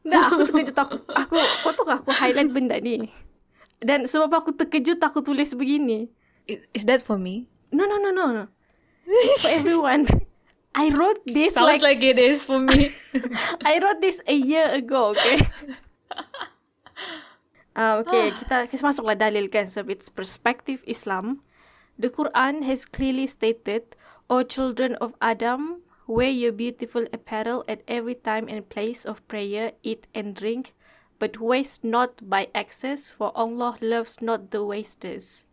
[0.00, 0.96] Nah, aku terkejut aku.
[1.12, 3.12] Aku, kau tahu aku highlight benda ni.
[3.80, 6.12] Dan sebab aku terkejut aku tulis begini.
[6.76, 7.48] Is that for me?
[7.72, 8.44] No, no, no, no, no.
[9.40, 10.06] For everyone.
[10.74, 12.94] I wrote this Sounds like, like, it is for me.
[13.66, 15.42] I wrote this a year ago, okay?
[17.74, 19.66] uh, okay, kita, kita masuklah dalil kan.
[19.66, 21.42] So, it's perspective Islam.
[21.98, 23.98] The Quran has clearly stated,
[24.30, 29.74] O children of Adam, wear your beautiful apparel at every time and place of prayer,
[29.82, 30.70] eat and drink,
[31.20, 35.44] but waste not by excess, for Allah loves not the wasters.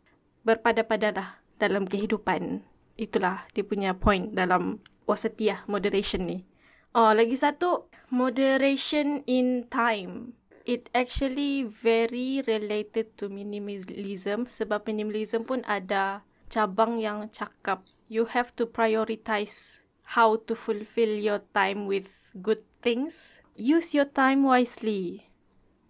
[0.48, 2.64] Berpada-padalah dalam kehidupan.
[2.96, 6.48] Itulah dia punya point dalam wasatiyah moderation ni.
[6.96, 10.34] Oh, lagi satu, moderation in time.
[10.64, 18.56] It actually very related to minimalism sebab minimalism pun ada cabang yang cakap you have
[18.56, 19.84] to prioritize
[20.16, 23.44] how to fulfill your time with good things.
[23.56, 25.27] Use your time wisely.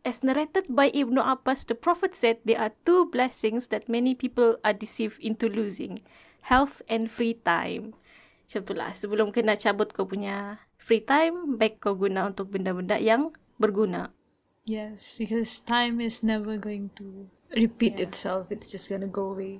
[0.07, 4.55] As narrated by Ibn Abbas, the Prophet said there are two blessings that many people
[4.63, 5.99] are deceived into losing.
[6.47, 7.91] Health and free time.
[8.47, 13.35] Macam itulah, sebelum kena cabut kau punya free time, baik kau guna untuk benda-benda yang
[13.59, 14.15] berguna.
[14.63, 18.47] Yes, because time is never going to repeat itself.
[18.47, 19.59] It's just gonna go away.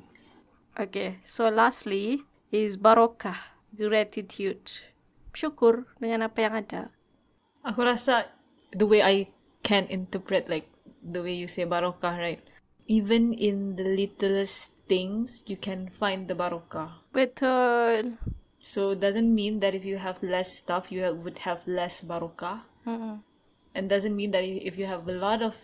[0.79, 2.23] Okay, so lastly
[2.55, 4.63] is barokah, gratitude.
[5.35, 6.95] Syukur dengan apa yang ada.
[7.67, 8.31] Aku rasa
[8.71, 9.27] the way I
[9.68, 10.72] can interpret like
[11.03, 12.39] the way you say barokah, right?
[12.88, 17.03] Even in the littlest things, you can find the barokah.
[17.11, 18.15] Betul.
[18.63, 21.99] So it doesn't mean that if you have less stuff, you have, would have less
[21.99, 22.63] barokah.
[22.88, 23.20] Mm-mm.
[23.76, 25.59] And doesn't mean that if you have a lot of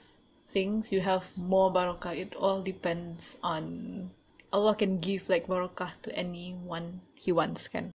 [0.52, 2.12] things, you have more barokah.
[2.12, 4.12] It all depends on
[4.52, 7.96] Allah can give like barokah to anyone He wants, kan?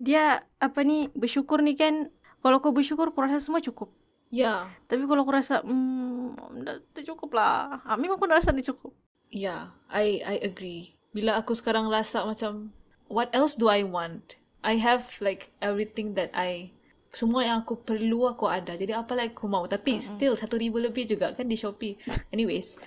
[0.00, 2.08] Dia apa ni bersyukur ni kan
[2.40, 3.92] kalau kau bersyukur kau rasa semua cukup.
[4.30, 7.82] Yeah, Tapi kalau aku rasa hmm dah tak cukup lah.
[7.82, 8.94] Ah, memang aku dah rasa dah cukup.
[9.30, 10.94] yeah, I I agree.
[11.10, 12.70] Bila aku sekarang rasa macam,
[13.10, 14.38] what else do I want?
[14.62, 16.70] I have like everything that I
[17.10, 18.78] semua yang aku perlu aku ada.
[18.78, 19.66] Jadi apa lagi aku mau?
[19.66, 20.14] Tapi mm-hmm.
[20.14, 21.98] still satu ribu lebih juga kan di Shopee.
[22.30, 22.78] Anyways,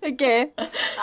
[0.00, 0.56] Okay.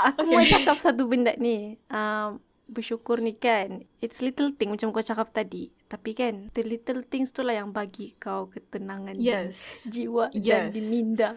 [0.10, 0.34] Aku okay.
[0.34, 1.78] mau cakap satu benda ni.
[1.94, 5.72] Um, bersyukur ni kan, it's little thing macam kau cakap tadi.
[5.88, 9.88] Tapi kan, the little things tu lah yang bagi kau ketenangan Yes.
[9.88, 10.68] dan jiwa dan Yes.
[10.76, 11.30] diminda.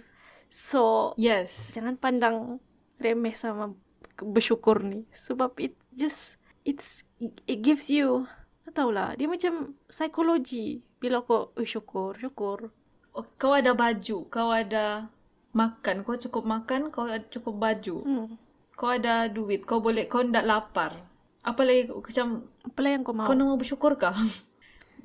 [0.51, 2.59] So, yes, jangan pandang
[2.99, 3.71] remeh sama
[4.19, 5.07] bersyukur ni.
[5.15, 6.35] Sebab it just,
[6.67, 7.07] it's,
[7.47, 8.27] it gives you,
[8.67, 10.83] tak tahulah, dia macam psikologi.
[10.99, 12.75] Bila kau, oh, syukur, syukur.
[13.15, 15.11] Oh, kau ada baju, kau ada
[15.55, 17.97] makan, kau cukup makan, kau cukup baju.
[18.03, 18.29] Hmm.
[18.75, 21.10] Kau ada duit, kau boleh, kau tidak lapar.
[21.41, 23.27] Apa lagi macam Apalah yang kau mahu.
[23.27, 24.13] kau nak bersyukur kah?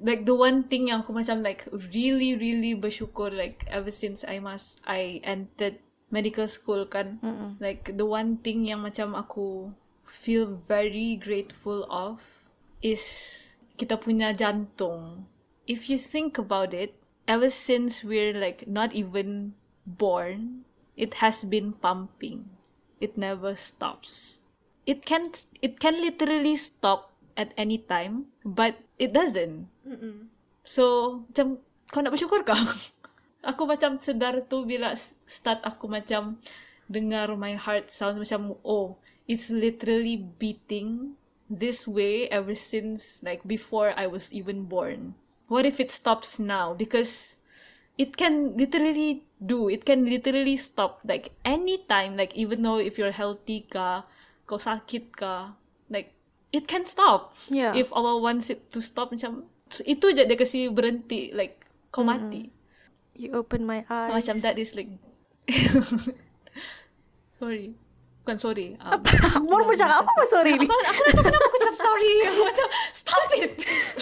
[0.04, 1.64] like the one thing yang aku macam like
[1.96, 5.80] really really bersyukur like ever since I must I entered
[6.12, 7.24] medical school kan.
[7.24, 7.60] Mm-mm.
[7.64, 9.72] Like the one thing yang macam aku
[10.06, 12.22] feel very grateful of
[12.84, 13.02] is
[13.76, 15.28] kita punya jantung.
[15.66, 16.94] If you think about it,
[17.26, 20.64] ever since we're like not even born,
[20.94, 22.54] it has been pumping.
[23.02, 24.45] It never stops.
[24.86, 29.68] It can it can literally stop at any time, but it doesn't.
[30.66, 30.84] So,
[31.30, 32.58] macam kau nak bersyukur kah?
[33.50, 34.98] aku macam sedar tu bila
[35.30, 36.42] start aku macam
[36.90, 38.98] dengar my heart sound macam oh,
[39.30, 41.14] it's literally beating
[41.46, 45.14] this way ever since like before I was even born.
[45.46, 46.74] What if it stops now?
[46.74, 47.38] Because
[48.02, 49.70] it can literally do.
[49.70, 52.18] It can literally stop like anytime.
[52.18, 54.10] Like even though if you're healthy ka,
[54.46, 55.58] kau sakit ka,
[55.90, 56.14] like
[56.54, 57.34] it can stop.
[57.50, 57.74] Yeah.
[57.74, 62.06] If Allah wants it to stop macam so, itu je dia kasi berhenti like kau
[62.06, 62.54] mati.
[63.16, 64.12] You open my eyes.
[64.12, 64.90] Macam that is like
[67.40, 67.76] sorry.
[68.26, 68.74] Bukan sorry.
[68.82, 70.66] Um, Aku baru mau cakap apa apa sorry ni.
[70.66, 72.14] aku, aku nak tahu kenapa aku cakap sorry.
[72.30, 73.54] Aku macam stop it.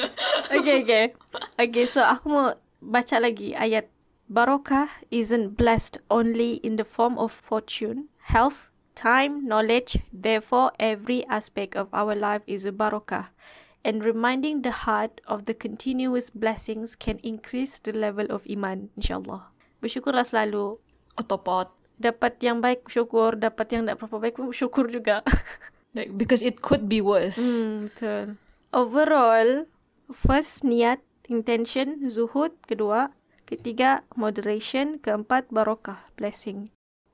[0.56, 1.06] okay, okay.
[1.60, 2.48] Okay, so aku mau
[2.80, 3.92] baca lagi ayat.
[4.32, 10.02] Barakah isn't blessed only in the form of fortune, health, time, knowledge.
[10.14, 13.34] Therefore, every aspect of our life is a barakah.
[13.84, 19.52] And reminding the heart of the continuous blessings can increase the level of iman, insyaAllah.
[19.84, 20.80] Bersyukurlah selalu.
[21.20, 21.68] Otopot.
[22.00, 25.22] Dapat yang baik bersyukur, dapat yang tak berapa baik pun bersyukur juga.
[25.94, 27.38] Like because it could be worse.
[27.38, 28.42] Hmm, betul.
[28.74, 29.70] Overall,
[30.10, 33.14] first niat, intention, zuhud, kedua,
[33.46, 36.73] ketiga moderation, keempat barakah, blessing.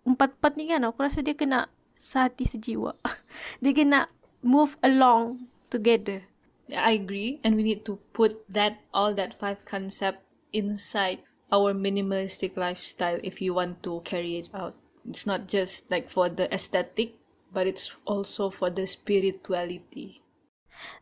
[0.09, 2.97] Empat-empat ni kan aku rasa dia kena sehati sejiwa.
[3.61, 4.09] dia kena
[4.41, 6.25] move along together.
[6.73, 10.21] I agree, and we need to put that all that five concept
[10.53, 14.77] inside our minimalistic lifestyle if you want to carry it out.
[15.05, 17.17] It's not just like for the aesthetic,
[17.53, 20.21] but it's also for the spirituality.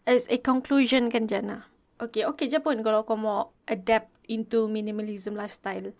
[0.07, 1.67] As a conclusion kan Jana.
[1.99, 5.91] Okay, okay je pun kalau kau mau adapt into minimalism lifestyle.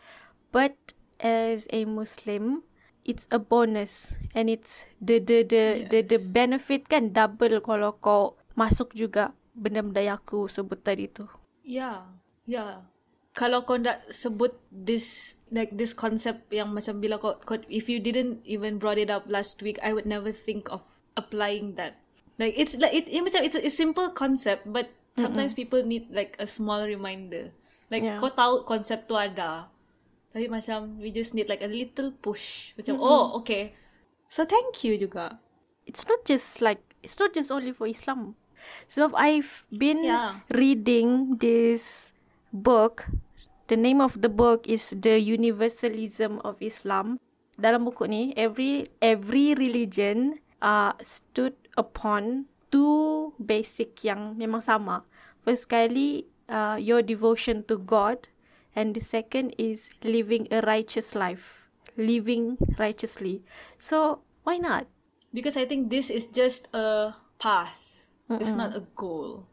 [0.56, 2.64] But as a Muslim,
[3.08, 8.36] it's a bonus and it's the the the the, the benefit kan double kalau kau
[8.54, 11.26] masuk juga benda-benda yang aku sebut tadi tu.
[11.64, 12.06] Yeah,
[12.46, 12.86] yeah.
[13.38, 18.02] Kalau kau nak sebut this like this concept yang macam bila kau, kau if you
[18.02, 20.82] didn't even brought it up last week, I would never think of
[21.16, 22.02] applying that.
[22.38, 26.10] Like it's like it, it macam it's a, a simple concept but sometimes people need
[26.14, 27.54] like a small reminder.
[27.90, 28.18] Like Yeah.
[28.22, 29.70] kau tahu konsep tu ada.
[30.32, 32.76] Tapi macam we just need like a little push.
[32.76, 33.74] Macam oh okay.
[34.28, 35.40] So thank you juga.
[35.88, 38.36] It's not just like it's not just only for Islam.
[38.92, 40.44] Sebab I've been Yeah.
[40.52, 42.12] reading this
[42.52, 43.08] book.
[43.68, 47.20] The name of the book is The Universalism of Islam.
[47.60, 55.04] Dalam buku ni, every every religion uh, stood upon two basic yang memang sama.
[55.44, 58.28] First kali, uh, your devotion to God.
[58.78, 61.66] And the second is living a righteous life.
[61.98, 63.42] Living righteously.
[63.82, 64.86] So, why not?
[65.34, 68.06] Because I think this is just a path.
[68.30, 69.50] It's not a goal.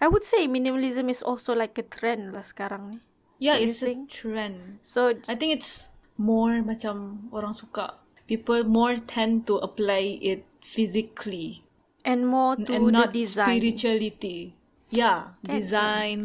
[0.00, 2.98] I would say minimalism is also like a trend lah sekarang ni.
[3.36, 4.80] Yeah, Don't it's a trend.
[4.80, 8.00] So, I think it's more macam orang suka.
[8.24, 11.60] People more tend to apply it physically
[12.08, 13.52] and more to and the not design.
[13.52, 14.56] spirituality.
[14.88, 16.20] Yeah, Kan, design.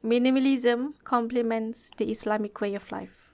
[0.00, 3.30] Minimalism complements the Islamic way of life.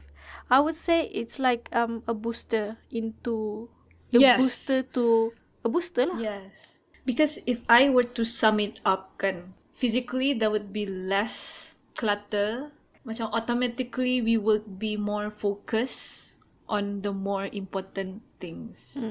[0.50, 3.68] I would say it's like um a booster into
[4.14, 4.38] a Yes.
[4.42, 5.30] booster to
[5.62, 6.18] a booster lah.
[6.18, 6.78] Yes.
[7.06, 12.74] Because if I were to sum it up kan, physically there would be less clutter.
[13.06, 16.34] Macam automatically we would be more focused
[16.66, 19.06] on the more important things.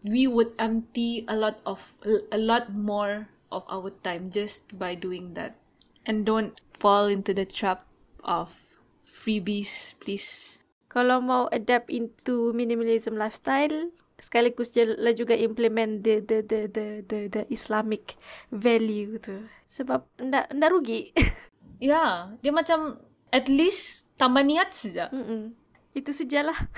[0.00, 1.92] We would empty a lot of
[2.32, 5.60] a lot more of our time just by doing that.
[6.06, 7.82] And don't fall into the trap
[8.22, 8.54] of
[9.02, 10.62] freebies, please.
[10.86, 13.90] Kalau mau adapt into minimalism lifestyle,
[14.22, 18.14] sekaligus lah juga implement the the the the the, the Islamic
[18.54, 19.44] value tu.
[19.68, 21.10] Sebab ndak ndak rugi.
[21.76, 25.12] Yeah, dia macam at least tambah niat saja.
[25.12, 25.52] Mm-mm.
[25.92, 26.56] Itu sajalah.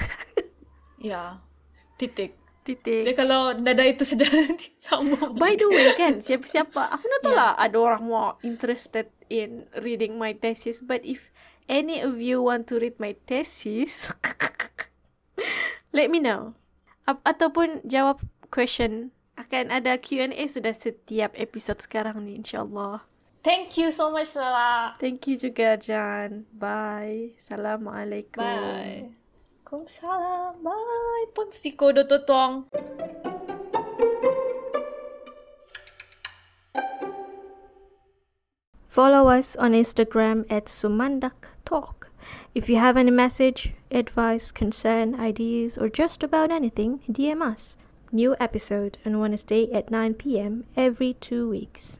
[0.98, 1.38] Ya,
[1.94, 2.34] titik.
[2.68, 3.08] Titik.
[3.08, 4.28] Dia kalau nada itu sudah
[4.76, 5.32] sama.
[5.32, 10.20] By the way kan, siapa-siapa, aku nak tahu lah ada orang mau interested in reading
[10.20, 10.84] my thesis.
[10.84, 11.32] But if
[11.64, 14.12] any of you want to read my thesis,
[15.96, 16.52] let me know.
[17.08, 18.20] Ap- ataupun jawab
[18.52, 19.16] question.
[19.38, 23.06] Akan ada Q&A sudah setiap episod sekarang ni insyaAllah.
[23.40, 24.98] Thank you so much, Lala.
[24.98, 26.44] Thank you juga Jan.
[26.52, 27.38] Bye.
[27.38, 28.44] Assalamualaikum.
[28.44, 29.17] Bye.
[29.70, 30.62] Waalaikumsalam.
[30.62, 31.24] Bye.
[32.26, 32.64] Pun.
[38.88, 42.10] Follow us on Instagram at Sumandak Talk.
[42.54, 47.76] If you have any message, advice, concern, ideas, or just about anything, DM us.
[48.10, 50.64] New episode on Wednesday at 9 p.m.
[50.76, 51.96] every two weeks.